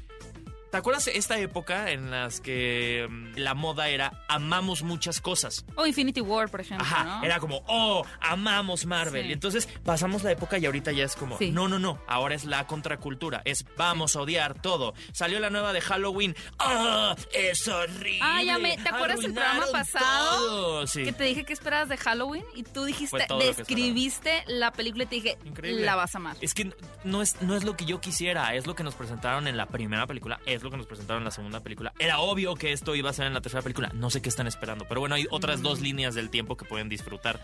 [0.74, 5.66] ¿Te acuerdas esta época en las que mm, la moda era amamos muchas cosas?
[5.76, 7.24] O Infinity War, por ejemplo, Ajá, ¿no?
[7.24, 9.22] era como, oh, amamos Marvel.
[9.22, 9.30] Sí.
[9.30, 11.52] Y entonces pasamos la época y ahorita ya es como, Sí.
[11.52, 14.96] no, no, no, ahora es la contracultura, es vamos a odiar todo.
[15.12, 17.16] Salió la nueva de Halloween, ¡ah!
[17.34, 18.18] es horrible.
[18.24, 20.38] Ah, ya me- ¿te acuerdas del programa pasado?
[20.40, 20.88] todo".
[20.88, 21.04] Sí.
[21.04, 25.16] Que te dije que esperabas de Halloween y tú dijiste, describiste la película y te
[25.18, 25.86] dije, Increíble.
[25.86, 26.36] la vas a amar.
[26.42, 29.48] Es que no es, no es lo que yo quisiera, es lo que nos presentaron
[29.48, 31.94] en la primera película, es lo que nos presentaron en la segunda película.
[32.00, 34.48] Era obvio que esto iba a ser en la tercera película, no sé qué están
[34.48, 37.40] esperando, pero bueno, hay otras dos líneas del tiempo que pueden disfrutar.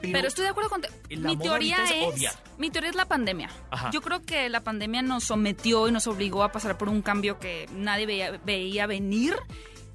[0.00, 0.82] Pero, Pero estoy de acuerdo con...
[1.08, 2.38] Mi teoría es.
[2.58, 3.50] Mi teoría es la pandemia.
[3.70, 3.90] Ajá.
[3.92, 7.38] Yo creo que la pandemia nos sometió y nos obligó a pasar por un cambio
[7.38, 9.36] que nadie veía, veía venir,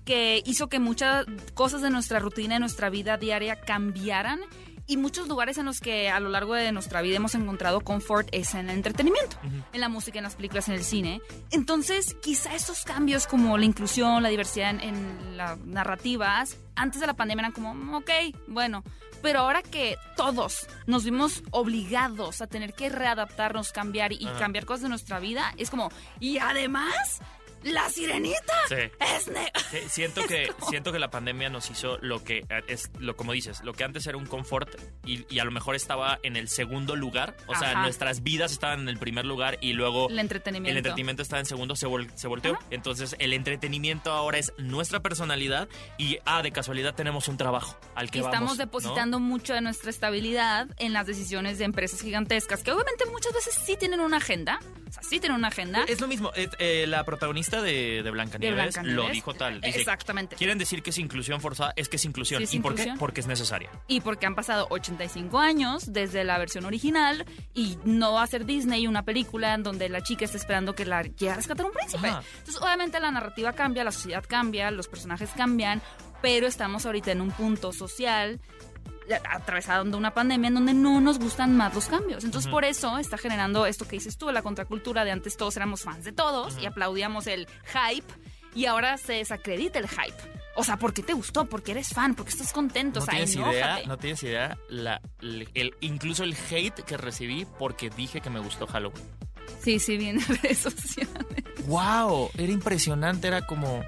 [0.03, 4.39] que hizo que muchas cosas de nuestra rutina, de nuestra vida diaria cambiaran.
[4.87, 8.27] Y muchos lugares en los que a lo largo de nuestra vida hemos encontrado confort
[8.31, 9.37] es en el entretenimiento,
[9.73, 11.21] en la música, en las películas, en el cine.
[11.51, 17.07] Entonces, quizá estos cambios como la inclusión, la diversidad en, en las narrativas, antes de
[17.07, 18.09] la pandemia eran como, "Mm, ok,
[18.47, 18.83] bueno.
[19.23, 24.37] Pero ahora que todos nos vimos obligados a tener que readaptarnos, cambiar y, y Ajá.
[24.39, 27.21] cambiar cosas de nuestra vida, es como, y además,
[27.63, 28.75] la sirenita Sí.
[28.75, 29.23] es
[29.71, 33.31] Sí, siento que siento que la pandemia nos hizo lo que eh, es lo como
[33.33, 34.69] dices lo que antes era un confort
[35.05, 38.81] y, y a lo mejor estaba en el segundo lugar o sea nuestras vidas estaban
[38.81, 40.71] en el primer lugar y luego el entretenimiento.
[40.71, 42.65] el entretenimiento estaba en segundo se, vol- se volteó Ajá.
[42.71, 48.11] entonces el entretenimiento ahora es nuestra personalidad y ah de casualidad tenemos un trabajo al
[48.11, 52.71] que y estamos depositando mucho de nuestra estabilidad en las decisiones de empresas gigantescas, que
[52.71, 55.83] obviamente muchas veces sí tienen una agenda, o sea, sí tienen una agenda.
[55.87, 60.35] es lo mismo eh, eh, la protagonista de, de Blancanieves, lo dijo tal dice, Exactamente.
[60.35, 62.95] quieren decir que es inclusión forzada es que es inclusión Sí, es y por inclusión.
[62.95, 67.77] qué porque es necesaria Y porque han pasado 85 años desde la versión original y
[67.83, 71.03] no va a ser Disney una película en donde la chica está esperando que la
[71.03, 72.07] llegue a rescatar un príncipe.
[72.07, 72.23] Ajá.
[72.39, 75.81] Entonces, obviamente la narrativa cambia, la sociedad cambia, los personajes cambian,
[76.21, 78.39] pero estamos ahorita en un punto social
[79.29, 82.23] atravesando una pandemia en donde no nos gustan más los cambios.
[82.23, 85.81] Entonces, por eso está generando esto que dices tú, la contracultura de antes todos éramos
[85.83, 88.05] fans de todos y aplaudíamos el hype
[88.55, 90.15] y ahora se desacredita el hype.
[90.57, 91.45] O sea, ¿por qué te gustó?
[91.45, 92.99] Porque eres fan, porque estás contento.
[92.99, 93.57] No o sea, tienes enójate.
[93.57, 98.29] idea, no tienes idea la, el, el- incluso el hate que recibí porque dije que
[98.29, 99.03] me gustó Halloween.
[99.61, 101.13] Sí, sí, bien en redes sociales.
[101.67, 102.29] ¡Wow!
[102.37, 103.83] Era impresionante, era como.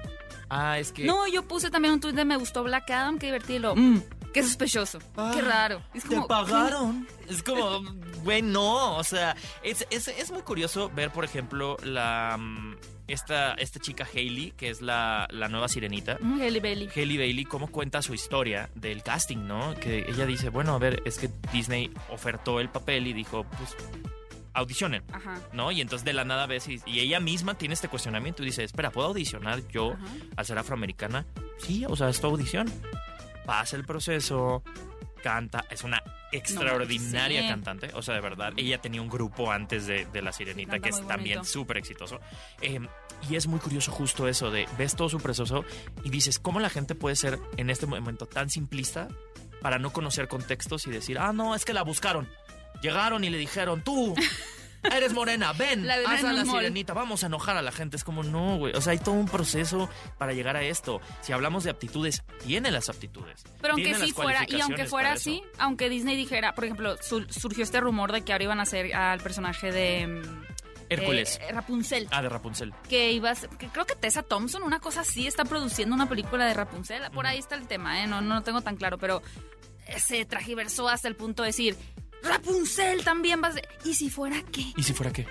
[0.50, 1.04] Ah, es que.
[1.04, 3.74] No, yo puse también un tweet de me gustó Black Adam, qué divertido.
[3.74, 4.02] Mm,
[4.42, 4.98] qué sospechoso,
[5.34, 5.82] qué raro.
[5.94, 7.06] Es Ah, ¿Te pagaron?
[7.28, 7.82] Es como,
[8.24, 8.96] güey, no.
[8.96, 12.76] O sea, es, es, es muy curioso ver, por ejemplo, la mm,
[13.08, 16.18] esta, esta chica Hailey, que es la, la nueva sirenita.
[16.20, 16.88] Mm, Hailey Bailey.
[16.94, 19.74] Hailey Bailey, cómo cuenta su historia del casting, ¿no?
[19.76, 23.74] Que ella dice, bueno, a ver, es que Disney ofertó el papel y dijo, pues,
[24.54, 25.04] audicionen.
[25.12, 25.38] Ajá.
[25.52, 25.70] ¿No?
[25.72, 28.64] Y entonces de la nada ves y, y ella misma tiene este cuestionamiento y dice,
[28.64, 30.04] espera, ¿puedo audicionar yo Ajá.
[30.36, 31.26] al ser afroamericana?
[31.58, 32.66] Sí, o sea, es tu audición.
[33.48, 34.62] Pasa el proceso,
[35.22, 37.48] canta, es una extraordinaria sí.
[37.48, 40.84] cantante, o sea, de verdad, ella tenía un grupo antes de, de La Sirenita Canta
[40.84, 42.20] que es también súper exitoso.
[42.60, 42.78] Eh,
[43.30, 45.64] y es muy curioso justo eso de, ves todo su proceso
[46.04, 49.08] y dices, ¿cómo la gente puede ser en este momento tan simplista
[49.62, 52.28] para no conocer contextos y decir, ah, no, es que la buscaron,
[52.82, 54.14] llegaron y le dijeron, tú.
[54.94, 56.60] Eres morena, ven, La haz a la mall.
[56.60, 57.96] sirenita, vamos a enojar a la gente.
[57.96, 58.74] Es como, no, güey.
[58.74, 61.00] O sea, hay todo un proceso para llegar a esto.
[61.20, 63.44] Si hablamos de aptitudes, tiene las aptitudes.
[63.60, 67.62] Pero aunque sí fuera, y aunque fuera así, aunque Disney dijera, por ejemplo, su- surgió
[67.64, 70.44] este rumor de que ahora iban a hacer al personaje de mm,
[70.90, 71.38] Hércules.
[71.42, 72.08] eh, Rapunzel.
[72.10, 72.72] Ah, de Rapunzel.
[72.88, 76.08] Que iba a ser- que creo que Tessa Thompson, una cosa así, está produciendo una
[76.08, 77.02] película de Rapunzel.
[77.12, 78.06] Por ahí está el tema, ¿eh?
[78.06, 79.22] No, no lo tengo tan claro, pero
[79.98, 81.76] se tragiversó hasta el punto de decir,
[82.22, 83.68] Rapunzel también va a ser...
[83.84, 84.72] ¿Y si fuera qué?
[84.76, 85.26] ¿Y si fuera qué?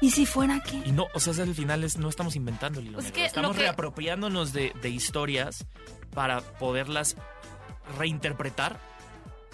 [0.00, 0.82] ¿Y si fuera qué?
[0.84, 3.16] Y no, o sea, al final es, no estamos inventando el hilo Pues negro.
[3.20, 5.64] que Estamos que- reapropiándonos de, de historias
[6.12, 7.16] para poderlas
[7.98, 8.80] reinterpretar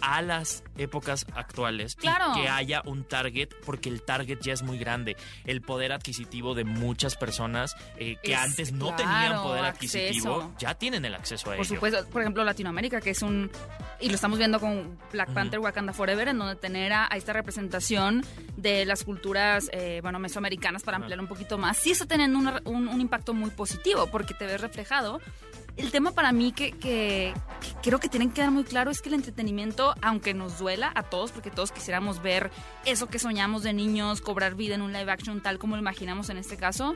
[0.01, 2.33] a las épocas actuales Claro.
[2.37, 6.55] y que haya un target porque el target ya es muy grande el poder adquisitivo
[6.55, 10.55] de muchas personas eh, que Es- antes no claro, tenían poder adquisitivo acceso.
[10.59, 13.51] ya tienen el acceso a Por ello supuesto, por ejemplo, Latinoamérica, que es un...
[14.01, 17.33] Y lo estamos viendo con Black Panther, Wakanda Forever, en donde tener a, a esta
[17.33, 18.25] representación
[18.57, 22.63] de las culturas, eh, bueno, mesoamericanas, para ampliar un poquito más, sí está teniendo una-
[22.65, 25.21] un, un impacto muy positivo, porque te ves reflejado.
[25.79, 29.01] El tema para mí que, que- que creo que tienen que quedar muy claro es
[29.01, 32.51] que el entretenimiento, aunque nos duela a todos, porque todos quisiéramos ver
[32.85, 36.29] eso que soñamos de niños, cobrar vida en un live action tal como lo imaginamos
[36.31, 36.95] en este caso,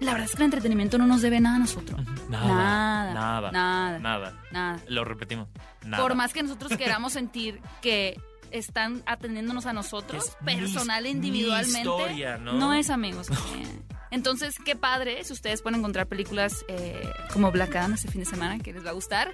[0.00, 2.00] la verdad es que el entretenimiento no nos debe nada a nosotros.
[2.28, 3.98] nada Nada, nada nada.
[3.98, 4.80] nada Nada.
[4.88, 5.48] lo repetimos
[5.84, 8.18] nada Por más que nosotros queramos sentir que
[8.50, 12.72] están atendiéndonos a nosotros, Es mi- personal mi individualmente, historia, ¿no?
[12.74, 13.28] es amigos.
[13.28, 18.20] que- Entonces, qué padre si ustedes pueden encontrar películas eh, como Black Adam este fin
[18.20, 19.32] de semana, que les va a gustar.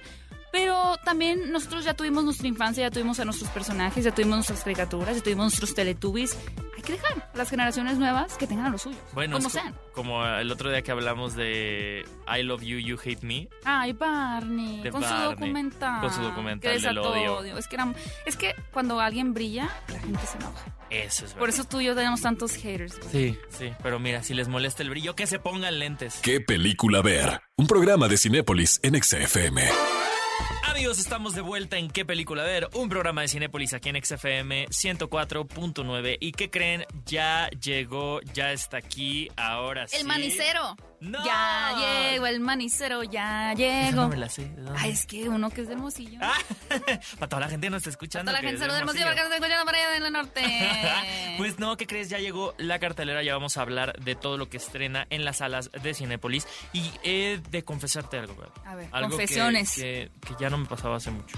[0.51, 4.63] Pero también nosotros ya tuvimos nuestra infancia, ya tuvimos a nuestros personajes, ya tuvimos nuestras
[4.63, 6.37] caricaturas, ya tuvimos nuestros teletubbies.
[6.75, 9.75] Hay que dejar a las generaciones nuevas que tengan a los suyos, bueno como sean.
[9.93, 14.81] como el otro día que hablamos de I love you you hate me Ay, Barney,
[14.81, 15.99] De con su documental.
[15.99, 17.57] con su documental que del odio.
[17.57, 17.93] Es que, era-
[18.25, 20.65] es que cuando alguien brilla, la gente se enoja.
[20.89, 22.97] eso es verdad Por eso tú y yo tenemos tantos haters.
[23.11, 26.19] Sí, sí, pero mira, si les molesta el brillo, que se pongan lentes.
[26.23, 27.41] ¿Qué película ver?
[27.57, 29.63] Un programa de Cinépolis en XFM.
[30.79, 32.69] Amigos, estamos de vuelta en ¿Qué película ver?
[32.73, 36.17] Un programa de Cinépolis aquí en XFM 104.9.
[36.21, 36.85] ¿Y qué creen?
[37.05, 39.97] Ya llegó, ya está aquí, ahora sí.
[39.97, 40.77] El manicero.
[41.01, 41.23] ¡No!
[41.25, 41.75] Ya
[42.11, 44.01] llegó el manicero, ya llegó.
[44.03, 44.51] no me la sé.
[44.77, 46.19] Ay, es que uno que es de Hermosillo.
[46.21, 46.33] Ah,
[47.19, 48.31] para toda la gente que nos está escuchando.
[48.31, 50.05] Toda la que gente es saluda de Hermosillo porque nos está escuchando por allá en
[50.05, 50.41] el norte.
[51.39, 52.09] Pues no, ¿qué crees?
[52.09, 55.37] Ya llegó la cartelera, ya vamos a hablar de todo lo que estrena en las
[55.37, 56.45] salas de Cinépolis.
[56.73, 58.53] Y he de confesarte algo, ¿verdad?
[58.65, 59.71] A ver, Algo que- confesiones.
[59.73, 61.37] Que, que ya no me pasaba hace mucho.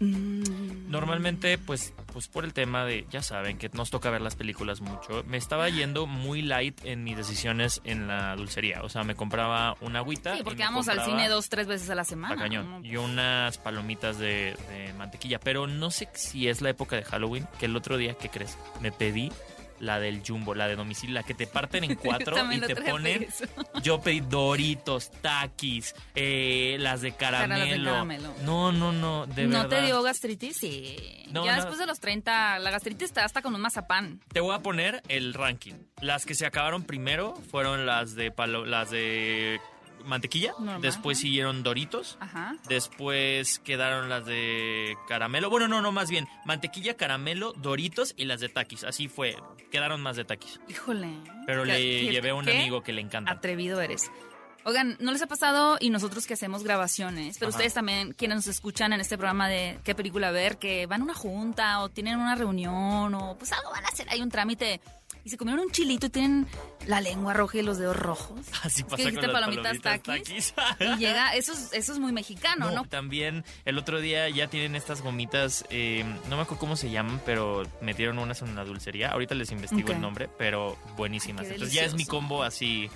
[0.00, 4.36] Mm, Normalmente, pues, pues por el tema de, ya saben, que nos toca ver las
[4.36, 8.82] películas mucho, me estaba yendo muy light en mis decisiones en la dulcería.
[8.82, 10.36] O sea, me compraba una agüita.
[10.36, 12.36] Sí, porque vamos al cine dos, tres veces a la semana.
[12.36, 12.84] Cañón.
[12.84, 15.40] Y unas palomitas de, de mantequilla.
[15.40, 18.56] Pero no sé si es la época de Halloween, que el otro día, ¿qué crees?
[18.80, 19.32] Me pedí
[19.80, 23.26] la del Jumbo, la de domicilio, la que te parten en cuatro y te ponen...
[23.82, 28.04] Yo pedí Doritos, Takis, eh, las de caramelo.
[28.42, 29.68] No, no, no, de ¿No verdad.
[29.68, 30.56] te dio gastritis?
[30.56, 30.96] Sí.
[31.30, 31.56] No, ya no.
[31.56, 34.20] después de los 30, la gastritis te da hasta con un mazapán.
[34.32, 35.74] Te voy a poner el ranking.
[36.00, 39.60] Las que se acabaron primero fueron las de palo, las de
[40.06, 40.52] mantequilla.
[40.58, 41.22] Normal, Después ajá.
[41.22, 42.16] siguieron Doritos.
[42.20, 42.56] Ajá.
[42.68, 45.50] Después quedaron las de caramelo.
[45.50, 46.26] Bueno, no, no, más bien.
[46.44, 48.84] Mantequilla, caramelo, Doritos y las de taquis.
[48.84, 49.36] Así fue.
[49.70, 50.60] Quedaron más de taquis.
[50.68, 51.08] Híjole.
[51.46, 53.30] Pero ¿Qué- le qué- llevé a un amigo que le encanta.
[53.32, 54.10] Atrevido eres.
[54.64, 57.56] Oigan, ¿no les ha pasado y nosotros que hacemos grabaciones, pero Ajá.
[57.58, 61.04] ustedes también, quienes nos escuchan en este programa de qué película ver, que van a
[61.04, 64.80] una junta o tienen una reunión o pues algo van a hacer, hay un trámite
[65.26, 66.46] y se comieron un chilito y tienen
[66.86, 68.38] la lengua roja y los dedos rojos?
[68.62, 70.52] Así pasa con dijiste las palomitas, palomitas taquis.
[70.52, 70.96] taquis.
[70.96, 72.84] Y llega, eso es, eso es muy mexicano, ¿no?
[72.84, 77.20] También el otro día ya tienen estas gomitas, eh, no me acuerdo cómo se llaman,
[77.26, 79.10] pero metieron unas en una dulcería.
[79.10, 81.44] Ahorita les investigo el nombre, pero buenísimas.
[81.44, 82.88] Qué Entonces ya es mi combo así.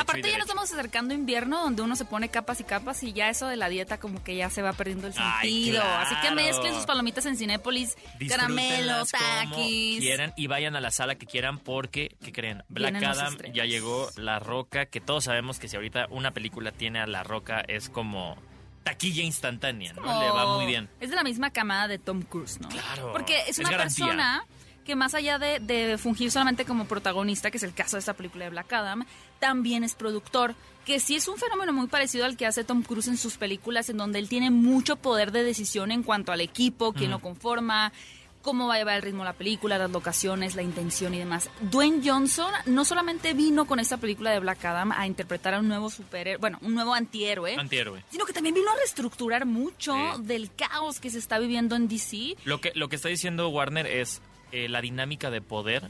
[0.00, 3.12] Aparte ya nos estamos acercando a invierno donde uno se pone capas y capas y
[3.12, 5.82] ya eso de la dieta como que ya se va perdiendo el Ay, sentido.
[5.82, 7.96] Así que mezclen sus palomitas en Cinépolis,
[8.28, 10.00] caramelo, Disfrútenlas como taquis.
[10.00, 12.62] quieran y vayan a la sala que quieran porque, ¿qué creen?
[12.68, 16.72] Black Vienen Adam ya llegó, La Roca, que todos sabemos que si ahorita una película
[16.72, 18.36] tiene a La Roca es como
[18.84, 20.02] taquilla instantánea, ¿no?
[20.02, 20.88] como- Le va muy bien.
[21.00, 22.68] Es de la misma camada de Tom Cruise, ¿no?
[22.68, 24.44] Claro, Porque es una persona
[24.88, 28.14] que más allá de, de fungir solamente como protagonista, que es el caso de esta
[28.14, 29.04] película de Black Adam,
[29.38, 30.54] también es productor,
[30.86, 33.90] que sí es un fenómeno muy parecido al que hace Tom Cruise en sus películas,
[33.90, 37.92] en donde él tiene mucho poder de decisión en cuanto al equipo, quién lo conforma,
[38.40, 41.50] cómo va a llevar el ritmo la película, las locaciones, la intención y demás.
[41.60, 45.68] Dwayne Johnson no solamente vino con esta película de Black Adam a interpretar a un
[45.68, 48.02] nuevo superhéroe, bueno, un nuevo antihéroe, Antihéroe.
[48.08, 52.36] sino que también vino a reestructurar mucho del caos que se está viviendo en DC.
[52.46, 55.88] Lo que, lo que está diciendo Warner es eh, la dinámica de poder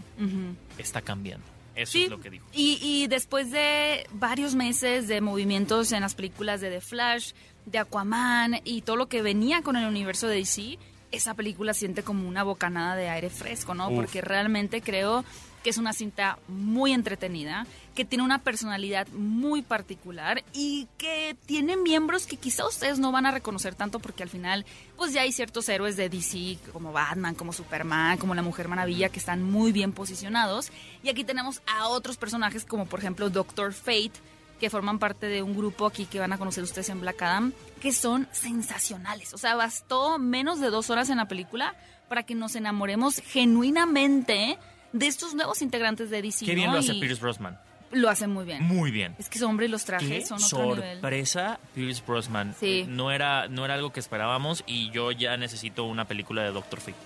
[0.78, 1.46] está cambiando.
[1.74, 2.44] Eso Sí, es lo que dijo.
[2.52, 7.32] Y, y después de varios meses de movimientos en las películas de The Flash,
[7.66, 10.78] de Aquaman y todo lo que venía con el universo de DC,
[11.12, 13.88] esa película siente como una bocanada de aire fresco, ¿no?
[13.88, 13.94] Uf.
[13.94, 15.24] Porque realmente creo
[15.62, 21.76] que es una cinta muy entretenida, que tiene una personalidad muy particular y que tiene
[21.76, 24.64] miembros que quizá ustedes no van a reconocer tanto porque al final
[24.98, 29.08] pues ya hay ciertos héroes de DC como Batman, como Superman, como la Mujer Maravilla
[29.08, 30.70] que están muy bien posicionados
[31.02, 34.12] y aquí tenemos a otros personajes como por ejemplo Doctor Fate
[34.58, 37.52] que forman parte de un grupo aquí que van a conocer ustedes en Black Adam,
[37.80, 39.32] que son sensacionales.
[39.32, 41.76] O sea, bastó menos de dos horas en la película
[42.08, 44.58] para que nos enamoremos genuinamente
[44.92, 46.44] de estos nuevos integrantes de DC.
[46.44, 46.72] Qué bien ¿no?
[46.74, 47.58] lo hace Y Pierce Brosnan.
[47.92, 48.62] Lo hacen muy bien.
[48.64, 49.14] Muy bien.
[49.18, 50.92] Es que hombre los Qué trajes son otro nivel.
[51.00, 52.54] sorpresa Pierce Brosnan.
[52.58, 52.80] Sí.
[52.80, 56.50] Eh, No era, no era algo que esperábamos y yo ya necesito una película de
[56.52, 56.96] Doctor Fate.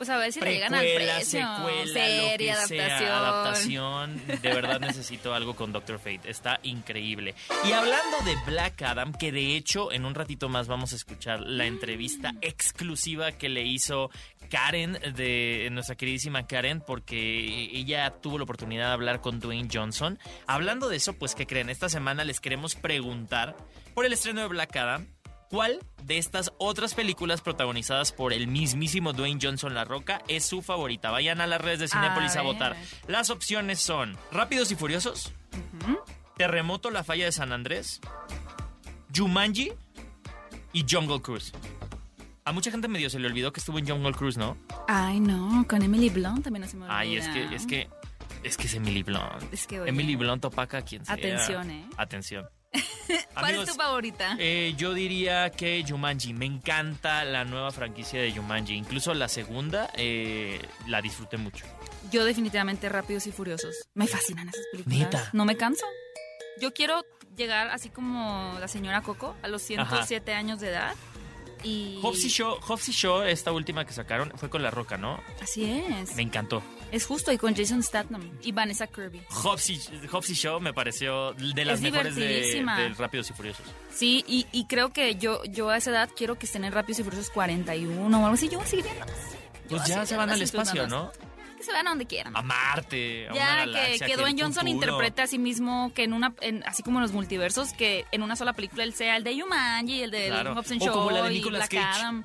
[0.00, 1.40] Pues a ver si le llegan al Precuela, precio.
[1.40, 4.18] secuela, Serie, lo que sea, adaptación.
[4.18, 4.40] adaptación.
[4.40, 6.22] De verdad necesito algo con Doctor Fate.
[6.24, 7.34] Está increíble.
[7.68, 11.40] Y hablando de Black Adam, que de hecho en un ratito más vamos a escuchar
[11.40, 14.08] la entrevista exclusiva que le hizo
[14.48, 20.18] Karen, de nuestra queridísima Karen, porque ella tuvo la oportunidad de hablar con Dwayne Johnson.
[20.46, 21.68] Hablando de eso, pues, ¿qué creen?
[21.68, 23.54] Esta semana les queremos preguntar
[23.92, 25.06] por el estreno de Black Adam.
[25.50, 30.62] ¿Cuál de estas otras películas protagonizadas por el mismísimo Dwayne Johnson La Roca es su
[30.62, 31.10] favorita?
[31.10, 32.76] Vayan a las redes de Cinépolis a, votar.
[33.08, 35.32] Las opciones son Rápidos y Furiosos,
[36.36, 38.00] Terremoto La Falla de San Andrés,
[39.12, 39.72] Jumanji
[40.72, 41.52] y Jungle Cruise.
[42.44, 44.56] A mucha gente medio se le olvidó que estuvo en Jungle Cruise, ¿no?
[44.86, 46.86] Ay, no, con Emily Blunt también no se me.
[46.88, 47.88] Ay, es que, es que,
[48.44, 49.52] es que es Emily Blunt.
[49.52, 51.16] Es que, oye, Emily Blunt opaca a quien sea.
[51.16, 51.88] Atención, ¿eh?
[51.96, 52.48] Atención.
[53.34, 54.36] ¿Cuál Amigos, es tu favorita?
[54.38, 56.32] eh, yo diría que Jumanji.
[56.32, 58.74] Me encanta la nueva franquicia de Jumanji.
[58.74, 61.64] Incluso la segunda eh, la disfruté mucho.
[62.10, 63.74] Yo definitivamente Rápidos y Furiosos.
[63.94, 64.98] Me fascinan esas películas.
[64.98, 65.30] Neta.
[65.32, 65.84] No me canso.
[66.60, 67.04] Yo quiero
[67.36, 70.94] llegar así como la señora Coco a los 107 años de edad.
[71.62, 74.96] Y Hobbs y Shaw, Hobbs y Shaw, esta última que sacaron, fue con La Roca,
[74.96, 75.20] ¿no?
[75.42, 76.14] Así es.
[76.16, 76.62] Me encantó.
[76.92, 79.22] Es justo y con Jason Statham y Vanessa Kirby.
[79.28, 83.64] Hobbs y, Hobbs y Shaw me pareció de las Es mejores de, Rápidos y Furiosos.
[83.94, 87.00] Sí, y, y creo que yo yo a esa edad quiero que estén en Rápidos
[87.00, 88.48] y Furiosos 41 o algo así.
[88.48, 88.84] Yo voy a seguir.
[88.86, 90.86] Yo Pues ya se van al espacio.
[90.88, 91.12] ¿no?
[91.56, 92.34] Que se vean a donde quieran.
[92.36, 94.06] A Marte, a una Ya que, galaxia.
[94.06, 94.74] que el Dwayne Johnson futuro.
[94.92, 98.22] interprete a sí mismo que en una, en- así como en los multiversos, que en
[98.22, 100.54] una sola película él sea el de Jumanji, el de Claro.
[100.54, 101.78] La de y Black Cage.
[102.00, 102.24] Adam.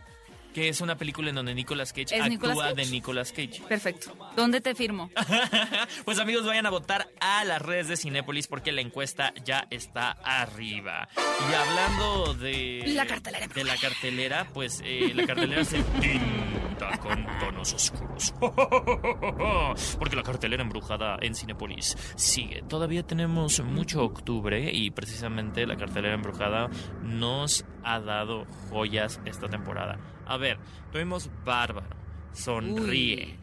[0.56, 2.76] Que es una película en donde Nicolas Cage ¿Es actúa Nicolas Cage?
[2.76, 3.62] de Nicolas Cage.
[3.68, 4.16] Perfecto.
[4.38, 5.12] ¿Dónde te firmo?
[6.06, 10.12] pues amigos, vayan a votar a las redes de Cinépolis porque la encuesta ya está
[10.12, 11.10] arriba.
[11.18, 12.84] Y hablando de...
[12.88, 18.34] La cartelera De la cartelera, pues eh, la cartelera se pinta con tonos oscuros.
[20.00, 22.64] porque la cartelera embrujada en Cinépolis sigue.
[22.70, 26.70] Todavía tenemos mucho octubre y precisamente la cartelera embrujada
[27.04, 30.00] nos ha dado joyas esta temporada.
[30.26, 30.58] A ver,
[30.92, 31.96] tuvimos Bárbaro,
[32.34, 33.38] Sonríe.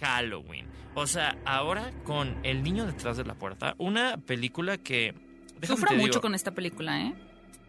[0.00, 0.66] Halloween.
[0.94, 5.14] O sea, ahora con El niño detrás de la puerta, una película que
[5.62, 7.14] Sufro mucho digo, con esta película, ¿eh?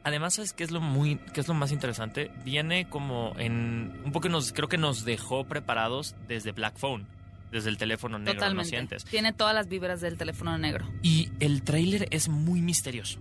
[0.03, 2.31] Además, ¿sabes qué es lo muy qué es lo más interesante?
[2.43, 7.07] Viene como en un poco nos creo que nos dejó preparados desde Black Phone,
[7.51, 8.69] desde el teléfono negro, ¿no Totalmente.
[8.69, 9.05] sientes?
[9.05, 10.87] Tiene todas las vibras del teléfono negro.
[11.01, 13.19] Y el tráiler es muy misterioso.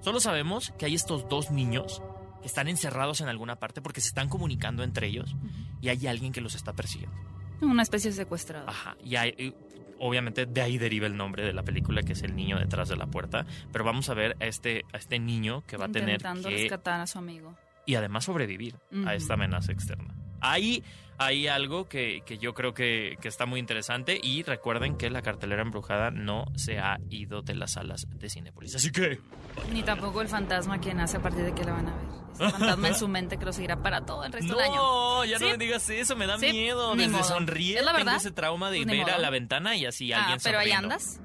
[0.00, 2.00] Solo sabemos que hay estos dos niños
[2.40, 5.34] que están encerrados en alguna parte porque se están comunicando entre ellos
[5.80, 7.16] y hay alguien que los está persiguiendo.
[7.60, 8.68] Una especie de secuestrado.
[8.68, 8.96] Ajá.
[9.04, 9.54] Y hay,
[9.98, 12.96] obviamente de ahí deriva el nombre de la película, que es el niño detrás de
[12.96, 13.46] la puerta.
[13.72, 17.00] Pero vamos a ver a este, a este niño que va a tener Intentando rescatar
[17.00, 17.56] a su amigo.
[17.86, 19.08] y además sobrevivir Ujú.
[19.08, 20.14] a esta amenaza externa.
[20.40, 20.84] Hay,
[21.18, 25.22] hay algo que, que yo creo que, que está muy interesante y recuerden que la
[25.22, 28.74] cartelera embrujada no se ha ido de las salas de Cinepolis.
[28.76, 29.18] Así que
[29.72, 32.04] Ni tampoco el fantasma que nace a partir de que la van a ver.
[32.34, 34.76] Ese fantasma en su mente que lo seguirá para todo el resto del año.
[34.76, 35.44] no, ya Sí.
[35.44, 36.94] no me digas eso, me da Sí, miedo.
[36.94, 37.24] ni Desde modo.
[37.24, 38.16] sonríe Es la tengo verdad.
[38.20, 41.20] ese trauma de Pues ver a la ventana y así Ah, alguien pero ahí andas.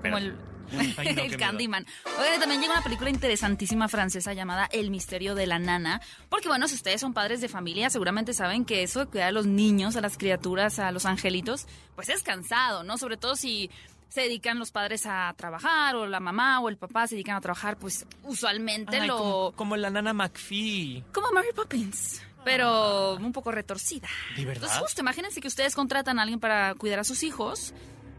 [0.00, 0.36] Pero- Como el,
[0.76, 1.36] Ay, no, qué el.
[1.36, 1.86] Candyman.
[2.18, 6.00] Oigan, también llega una película interesantísima francesa llamada El misterio de la nana.
[6.28, 9.32] Porque, bueno, si ustedes son padres de familia, seguramente saben que eso de cuidar a
[9.32, 12.98] los niños, a las criaturas, a los angelitos, pues es cansado, ¿no?
[12.98, 13.70] Sobre todo si
[14.08, 17.40] se dedican los padres a trabajar, o la mamá o el papá se dedican a
[17.40, 19.18] trabajar, pues usualmente Ay, lo.
[19.18, 21.02] como, como la nana McPhee.
[21.12, 24.06] Como Mary Poppins, pero un poco retorcida.
[24.36, 24.64] ¿De verdad?
[24.64, 27.74] Entonces, justo imagínense que ustedes contratan a alguien para cuidar a sus hijos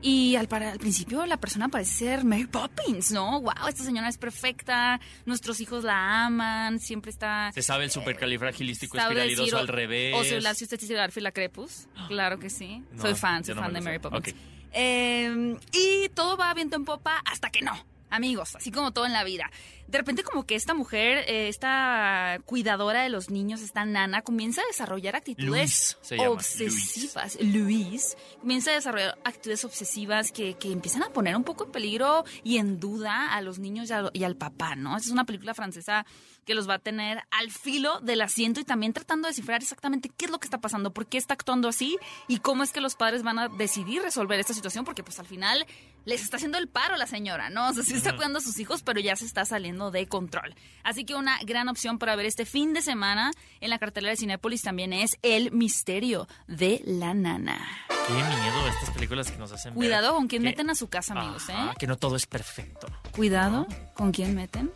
[0.06, 3.42] y al, para, al principio la persona parece ser Mary Poppins, ¿no?
[3.42, 3.68] ¡Wow!
[3.68, 7.52] Esta señora es perfecta, nuestros hijos la aman, siempre está...
[7.56, 10.14] Se sabe el supercalifragilístico sabe espiralidoso decir, al revés.
[10.16, 12.84] O si, la, si usted dice Garfield la Crepus, claro que sí.
[12.92, 13.98] No, soy fan, soy no fan de Mary.
[13.98, 14.36] Poppins.
[14.74, 17.74] Eh, y todo va viento en popa hasta que no.
[18.16, 19.52] Amigos, así como todo en la vida.
[19.88, 24.62] De repente como que esta mujer, eh, esta cuidadora de los niños, esta nana, comienza
[24.62, 27.38] a desarrollar actitudes Luis obsesivas.
[27.42, 28.18] Luis.
[28.42, 32.58] comienza a desarrollar actitudes obsesivas que, que empiezan a poner un poco en peligro y
[32.58, 34.96] en duda a los niños y, a- y al papá, ¿no?
[34.98, 36.06] Esta es una película francesa
[36.46, 40.10] que los va a tener al filo del asiento y también tratando de descifrar exactamente
[40.16, 42.82] qué es lo que está pasando, por qué está actuando así y cómo es que
[42.82, 45.66] los padres van a decidir resolver esta situación, porque pues al final
[46.06, 47.70] les está haciendo el paro la señora, ¿no?
[47.70, 50.54] O sea, sí está cuidando a sus hijos, pero ya se está saliendo de control.
[50.84, 54.18] Así que una gran opción para ver este fin de semana en la cartelera de
[54.18, 57.60] Cinépolis también es El misterio de la nana.
[58.08, 60.88] Qué miedo estas películas que nos hacen ver Cuidado con quién que- meten a su
[60.90, 61.76] casa, amigos, Ajá, ¿eh?
[61.80, 62.86] Que no todo es perfecto.
[63.12, 64.72] Cuidado con quién meten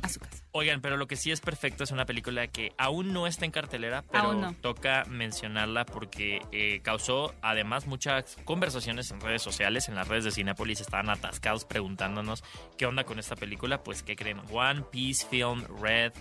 [0.00, 0.41] a su casa.
[0.54, 3.50] Oigan, pero lo que sí es perfecto es una película que aún no está en
[3.50, 4.54] cartelera, pero no.
[4.60, 10.30] toca mencionarla porque eh, causó además muchas conversaciones en redes sociales, en las redes de
[10.30, 12.44] Cinepolis estaban atascados preguntándonos
[12.76, 13.82] qué onda con esta película.
[13.82, 14.42] Pues, ¿qué creen?
[14.52, 16.12] One Piece Film Red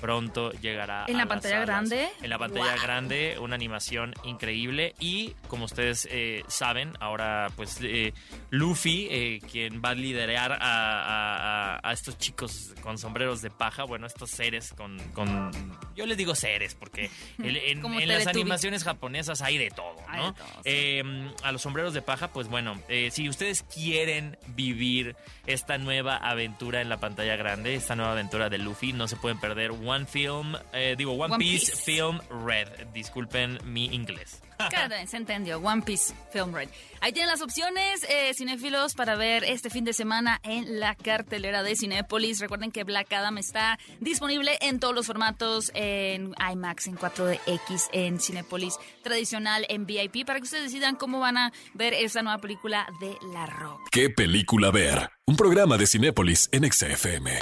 [0.00, 1.66] pronto llegará ¿En a la las pantalla salas.
[1.68, 2.08] grande?
[2.22, 8.12] En la pantalla grande, una animación increíble y como ustedes eh, saben, ahora pues eh,
[8.50, 13.50] Luffy, eh, quien va a liderar a, a- a- a estos chicos con sombreros de
[13.50, 15.50] paja, bueno, estos seres con, con-
[15.94, 17.10] yo les digo seres porque
[17.42, 20.32] el- en, las animaciones japonesas hay de todo, ¿no?
[20.32, 21.34] de todo, sí.
[21.44, 26.80] A los sombreros de paja, pues bueno, eh, si ustedes quieren vivir esta nueva aventura
[26.80, 30.54] en la pantalla grande, esta nueva aventura de Luffy, no se pueden perder One Film,
[30.72, 31.82] eh, digo One, One Piece, Piece.
[31.82, 32.68] Film Red.
[32.92, 34.40] Disculpen mi inglés.
[34.70, 35.58] Cada- se entendió.
[35.58, 36.68] One Piece Film Red.
[37.00, 41.62] Ahí tienen las opciones, eh, cinéfilos, para ver este fin de semana en la cartelera
[41.62, 42.40] de Cinépolis.
[42.40, 48.20] Recuerden que Black Adam está disponible en todos los formatos, en IMAX, en 4DX, en
[48.20, 52.86] Cinépolis tradicional, en VIP, para que ustedes decidan cómo van a ver esta nueva película
[53.00, 53.80] de La Rock.
[53.90, 55.08] ¿Qué película ver?
[55.26, 57.38] Un programa de Cinépolis en XFM.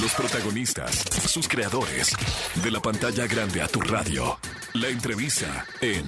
[0.00, 2.12] Los protagonistas, sus creadores,
[2.62, 4.38] de la pantalla grande a tu radio.
[4.74, 6.06] La entrevista en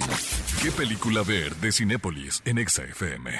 [0.62, 1.54] ¿Qué película ver?
[1.56, 3.30] de Cinépolis en XFM.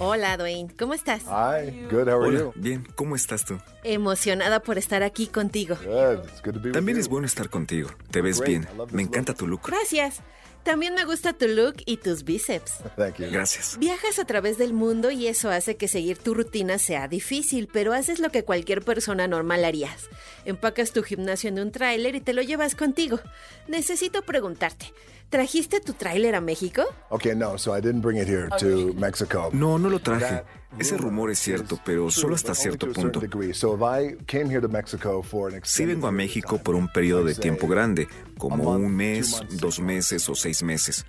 [0.00, 0.72] Hola, Dwayne.
[0.78, 1.22] ¿Cómo estás?
[1.24, 2.08] Hi, good.
[2.08, 2.52] How are Hola, you?
[2.56, 3.58] bien, ¿cómo estás tú?
[3.84, 5.76] Emocionada por estar aquí contigo.
[5.76, 6.28] Good.
[6.28, 7.12] It's good to be También with es you.
[7.12, 7.90] bueno estar contigo.
[8.10, 8.68] Te ves Great, bien.
[8.92, 9.38] Me encanta look.
[9.38, 9.62] tu look.
[9.66, 10.20] Gracias.
[10.62, 12.78] También me gusta tu look y tus bíceps.
[12.96, 13.26] Thank you.
[13.30, 13.78] Gracias.
[13.78, 17.94] Viajas a través del mundo y eso hace que seguir tu rutina sea difícil, pero
[17.94, 20.08] haces lo que cualquier persona normal harías.
[20.44, 23.18] Empacas tu gimnasio en un tráiler y te lo llevas contigo.
[23.66, 24.92] Necesito preguntarte,
[25.28, 26.82] ¿trajiste tu tráiler a México?
[27.10, 29.50] Okay, no, so I didn't bring it here to Mexico.
[29.52, 30.42] No, no lo traje.
[30.78, 33.20] Ese rumor es cierto, pero solo hasta cierto punto.
[33.20, 33.54] degree.
[33.54, 36.62] So if I came here to Mexico for an Sí extended vengo a México time,
[36.62, 41.06] por un periodo de tiempo grande, a como un mes, dos meses o seis meses.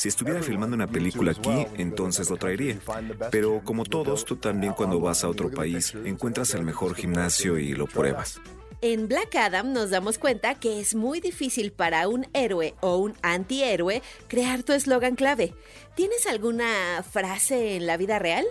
[0.00, 2.72] Si estuviera filmando una película aquí, entonces lo traería.
[2.72, 5.92] you find the best Pero como you todos, tú también cuando vas a otro país,
[6.06, 8.40] encuentras el mejor gimnasio y lo pruebas.
[8.80, 13.12] En Black Adam nos damos cuenta que es muy difícil para un héroe o un
[13.20, 15.52] antihéroe crear tu eslogan clave.
[15.96, 18.46] ¿Tienes alguna frase en la vida real?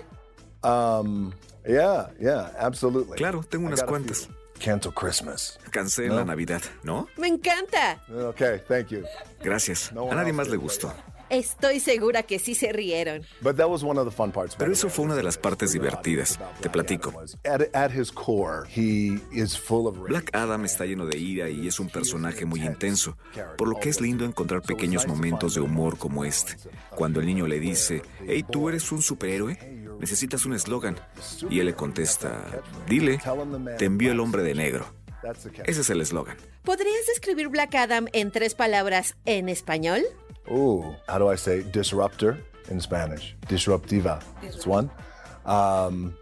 [0.64, 1.32] Um,
[1.68, 3.16] yeah, yeah, absolutely.
[3.16, 4.30] Claro, tengo unas cuantas.
[4.64, 5.58] Cancel Christmas.
[5.72, 6.16] Cancela No.
[6.18, 7.08] la Navidad, ¿no?
[7.18, 8.04] Me encanta.
[8.30, 9.02] Okay, thank you.
[9.42, 9.92] Gracias.
[9.94, 10.94] No A nadie más le gustó.
[11.30, 13.22] Estoy segura que sí se rieron.
[13.42, 14.56] But that was one of the fun parts.
[14.56, 16.40] Pero eso fue una de las partes divertidas.
[16.62, 17.14] Te platico.
[17.46, 20.10] At, at his core, he is full of rage.
[20.10, 23.18] Black Adam está lleno de ira y es un personaje muy intenso,
[23.58, 26.56] por lo que es lindo encontrar pequeños momentos de humor como este.
[26.96, 29.58] Cuando el niño le dice, hey, ¿tú eres un superhéroe?
[30.00, 30.96] Necesitas un eslogan.
[31.50, 33.20] Y él le contesta, dile,
[33.78, 34.86] te envío el hombre de negro.
[35.22, 35.68] That's the catch.
[35.68, 36.38] Ese es el eslogan.
[36.64, 40.02] ¿Podrías describir Black Adam en tres palabras en español?
[40.52, 42.38] Ooh, how do I say disruptor
[42.70, 43.36] in Spanish?
[43.48, 44.22] Disruptiva.
[44.42, 44.90] It's one.
[45.46, 46.14] Um,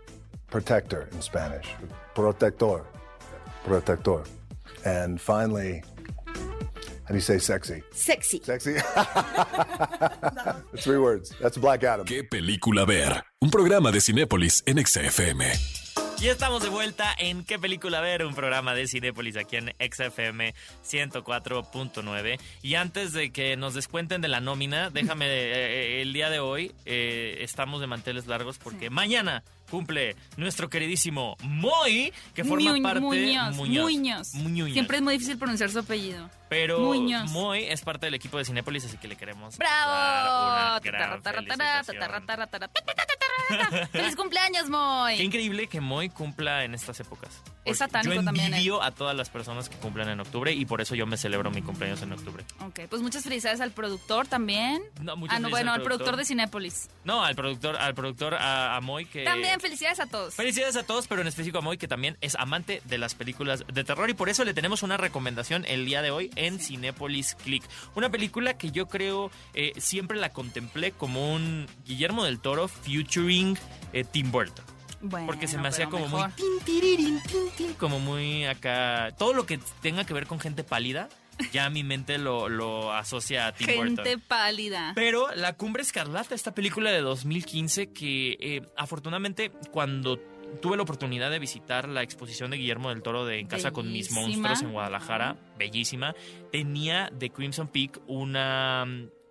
[0.49, 1.67] protector in Spanish.
[2.15, 2.83] Protector.
[3.63, 4.23] Protector.
[4.85, 5.81] And finally,
[6.25, 7.83] how do you say sexy?
[7.91, 8.41] Sexy.
[8.43, 8.75] Sexy?
[10.77, 11.33] Three words.
[11.41, 12.05] That's Black Adam.
[12.05, 13.23] ¿Qué película ver?
[13.41, 15.43] Un programa de Cinépolis en XFM.
[16.19, 18.25] Y estamos de vuelta en ¿Qué película ver?
[18.25, 22.39] Un programa de Cinépolis aquí en XFM 104.9.
[22.63, 26.73] Y antes de que nos descuenten de la nómina, déjame, eh, el día de hoy
[26.85, 32.99] eh, estamos de manteles largos porque mañana cumple nuestro queridísimo Moy, que forma Mu- parte...
[33.01, 33.83] Muñoz, Muñoz.
[33.91, 34.33] Muñoz.
[34.33, 34.71] Muñoz.
[34.73, 36.29] Siempre es muy difícil pronunciar su apellido.
[36.49, 37.29] Pero Muñoz.
[37.31, 39.91] Moy es parte del equipo de Cinépolis, así que le queremos ¡Bravo!
[39.91, 41.21] dar una gran
[43.91, 45.17] ¡Feliz cumpleaños, Moy!
[45.17, 47.41] Qué increíble que Moy cumpla en estas épocas.
[47.65, 48.57] Es satánico yo también, ¿eh?
[48.57, 51.51] envidio a todas las personas que cumplen en octubre y por eso yo me celebro
[51.51, 52.45] mi cumpleaños en octubre.
[52.61, 54.81] Ok, pues muchas felicidades al productor también.
[55.01, 56.17] No, muchas ah, no, bueno, al productor productor.
[56.17, 56.89] de Cinépolis.
[57.03, 59.25] No, al productor, al productor, a, a Moy que...
[59.25, 60.35] También felicidades a todos.
[60.35, 63.65] Felicidades a todos, pero en específico a Moy, que también es amante de las películas
[63.71, 67.35] de terror y por eso le tenemos una recomendación el día de hoy en Cinépolis
[67.35, 67.63] Click.
[67.95, 72.69] Una película que yo creo eh, siempre la contemplé como un Guillermo del Toro
[73.27, 73.57] featuring
[73.93, 74.65] eh, Tim Burton.
[74.99, 76.31] Bueno, Porque se me hacía como muy mejor.
[76.35, 79.11] tin, tiririn, tin, tin, como muy acá.
[79.17, 81.07] Todo lo que tenga que ver con gente pálida,
[81.51, 84.23] ya mi mente lo, lo asocia a Tim Gente Burton.
[84.27, 84.93] pálida.
[84.95, 90.17] Pero La Cumbre Escarlata, esta película de 2015 que eh, afortunadamente cuando
[90.61, 93.91] tuve la oportunidad de visitar la exposición de Guillermo del Toro de En Casa con
[93.91, 96.15] mis monstruos en Guadalajara, bellísima,
[96.51, 98.87] tenía de Crimson Peak una...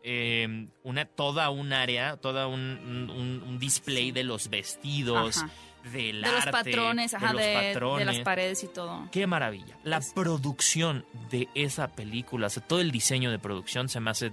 [0.09, 2.61] eh, una toda un área, toda un,
[3.11, 5.51] un- un display de los vestidos, Ajá.
[5.93, 8.07] del de los arte, patrones, ajá, de de, los de patrones.
[8.07, 9.09] las paredes y todo.
[9.11, 9.77] Qué maravilla.
[9.85, 14.31] La producción de esa película, o sea, todo el diseño de producción se me hace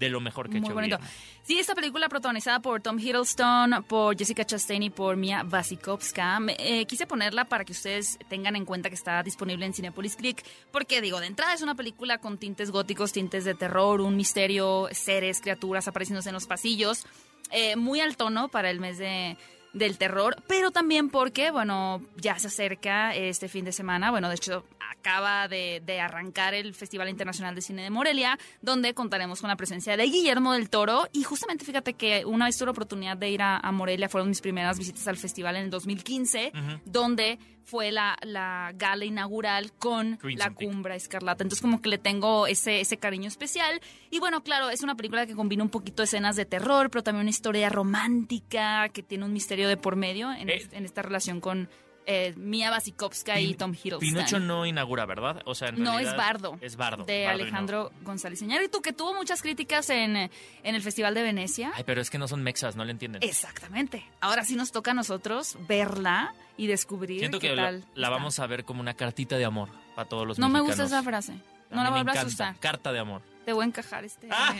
[0.00, 0.96] de lo mejor que he Muy hecho bonito.
[0.96, 1.14] Guillermo.
[1.42, 6.40] Sí, esta película protagonizada por Tom Hiddleston, por Jessica Chastain y por Mia Wasikowska.
[6.58, 10.42] Eh, quise ponerla para que ustedes tengan en cuenta que está disponible en Cinepolis Click,
[10.72, 14.88] porque digo, de entrada es una película con tintes góticos, tintes de terror, un misterio,
[14.92, 17.06] seres, criaturas apareciéndose en los pasillos,
[17.50, 19.36] eh, muy al tono para el mes de
[19.72, 24.34] del terror, pero también porque, bueno, ya se acerca este fin de semana, bueno, de
[24.34, 29.48] hecho acaba de, de arrancar el Festival Internacional de Cine de Morelia, donde contaremos con
[29.48, 33.16] la presencia de Guillermo del Toro, y justamente fíjate que una vez tuve la oportunidad
[33.16, 36.52] de ir a, a Morelia, fueron mis primeras visitas al festival en el 2015,
[36.84, 40.54] donde fue la, la gala inaugural con Crimson la.
[40.54, 43.80] Cumbra Escarlata, entonces como que le tengo ese, ese cariño especial,
[44.10, 47.22] y bueno, claro, es una película que combina un poquito escenas de terror, pero también
[47.22, 51.02] una historia romántica, que tiene un misterio de por medio en, Eh, es- en esta
[51.02, 51.68] relación con
[52.06, 54.00] eh, Mia Wasikowska y Tom Hiddleston.
[54.00, 55.42] Pinocho no inaugura, ¿verdad?
[55.44, 56.58] O sea, en No, es Bardo.
[56.60, 57.04] Es Bardo.
[57.04, 60.30] De Bardo Alejandro González Iñárritu, que tuvo muchas críticas en, en
[60.62, 61.68] el Festival de Venecia.
[61.68, 61.74] no.
[61.76, 63.22] Ay, pero es que no son mexas, no le entienden.
[63.22, 64.04] Exactamente.
[64.20, 67.84] Ahora sí nos toca a nosotros verla y descubrir Siento qué que tal.
[67.94, 70.84] la vamos a ver como una cartita de amor para todos los No me gusta
[70.84, 71.32] esa frase.
[71.70, 72.56] A No la vuelvas a usar.
[72.58, 73.22] Carta de amor.
[73.50, 74.28] Te voy a encajar este.
[74.30, 74.54] a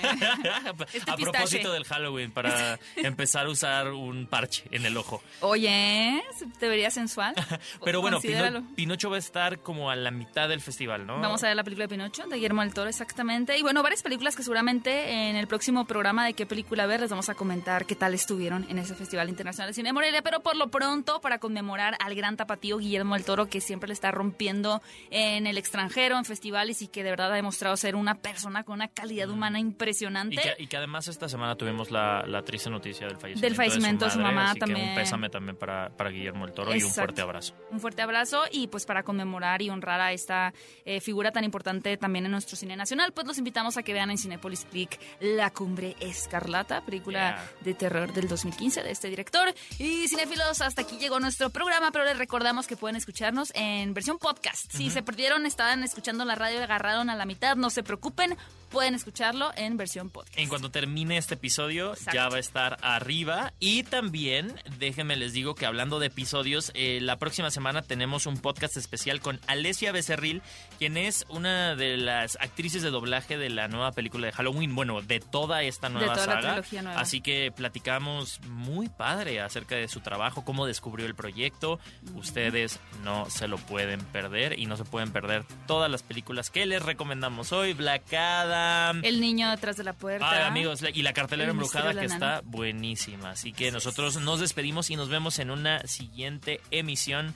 [0.74, 1.22] pistache.
[1.22, 5.22] propósito del Halloween, para empezar a usar un parche en el ojo.
[5.42, 6.20] Oye,
[6.58, 7.36] te vería sensual.
[7.84, 8.66] Pero bueno, Pino-.
[8.74, 11.20] Pinocho va a estar como a la mitad del festival, ¿no?
[11.20, 13.56] Vamos a ver la película de Pinocho, de Guillermo del Toro, exactamente.
[13.56, 17.10] Y bueno, varias películas que seguramente en el próximo programa de qué película ver les
[17.10, 20.22] vamos a comentar qué tal estuvieron en ese Festival Internacional de Cine de Morelia.
[20.22, 23.94] Pero por lo pronto, para conmemorar al gran tapatío Guillermo del Toro, que siempre le
[23.94, 28.16] está rompiendo en el extranjero, en festivales y que de verdad ha demostrado ser una
[28.16, 30.36] persona con una calidad humana impresionante.
[30.36, 33.54] Y que, y que además esta semana tuvimos la, la triste noticia del fallecimiento, Del
[33.54, 34.88] fallecimiento de su madre, mamá así que también.
[34.90, 37.54] un pésame también para, para Guillermo el Toro y un fuerte abrazo.
[37.70, 40.52] Un fuerte abrazo y pues para conmemorar y honrar a esta
[40.84, 44.10] eh, figura tan importante también en nuestro cine nacional, pues los invitamos a que vean
[44.10, 47.50] en Cinepolis Click La Cumbre Escarlata, película Yeah.
[47.62, 49.52] de terror del 2015 de este director.
[49.78, 54.18] Y cinéfilos, hasta aquí llegó nuestro programa, pero les recordamos que pueden escucharnos en versión
[54.18, 54.70] podcast.
[54.72, 58.36] Si se perdieron, estaban escuchando la radio agarraron a la mitad, no se preocupen.
[58.70, 60.38] Pueden escucharlo en versión podcast.
[60.38, 62.12] En cuanto termine este episodio, Exacto.
[62.14, 63.52] ya va a estar arriba.
[63.58, 68.38] Y también, déjenme les digo que hablando de episodios, eh, la próxima semana tenemos un
[68.38, 70.42] podcast especial con Alessia Becerril,
[70.78, 74.74] quien es una de las actrices de doblaje de la nueva película de Halloween.
[74.74, 76.62] Bueno, de toda esta nueva toda saga.
[76.82, 77.00] nueva.
[77.00, 81.80] Así que platicamos muy padre acerca de su trabajo, cómo descubrió el proyecto.
[82.14, 86.66] Ustedes no se lo pueden perder y no se pueden perder todas las películas que
[86.66, 87.72] les recomendamos hoy.
[87.72, 88.59] Black Adam.
[89.02, 90.30] El niño detrás de la puerta.
[90.30, 93.30] Ay, amigos, y la cartelera El embrujada que está buenísima.
[93.30, 97.34] Así que nosotros nos despedimos y nos vemos en una siguiente emisión.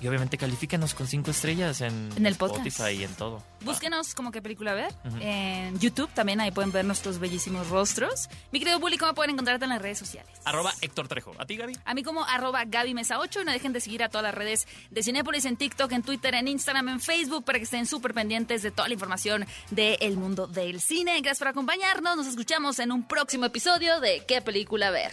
[0.00, 2.66] Y obviamente califícanos con cinco estrellas en, En el podcast.
[2.66, 3.42] Spotify y en todo.
[3.64, 6.10] Búsquenos como qué película ver en YouTube.
[6.14, 8.28] También ahí pueden ver nuestros bellísimos rostros.
[8.52, 10.30] Mi querido Bully, ¿cómo pueden encontrarte en las redes sociales?
[10.44, 11.32] Arroba Héctor Trejo.
[11.38, 11.74] ¿A ti, Gaby?
[11.84, 14.34] A mí como arroba Gaby Mesa 8 y no dejen de seguir a todas las
[14.34, 18.14] redes de Cinépolis en TikTok, en Twitter, en Instagram, en Facebook para que estén súper
[18.14, 21.20] pendientes de toda la información del mundo del cine.
[21.20, 22.16] Gracias por acompañarnos.
[22.16, 25.10] Nos escuchamos en un próximo episodio de ¿Qué película ver?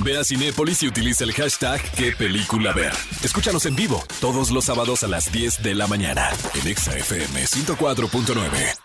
[0.00, 2.92] Ve a Cinépolis y utiliza el hashtag qué película ver.
[3.22, 7.46] Escúchanos en vivo todos los sábados a las 10 de la mañana en Exa FM
[7.92, 8.83] 104.9.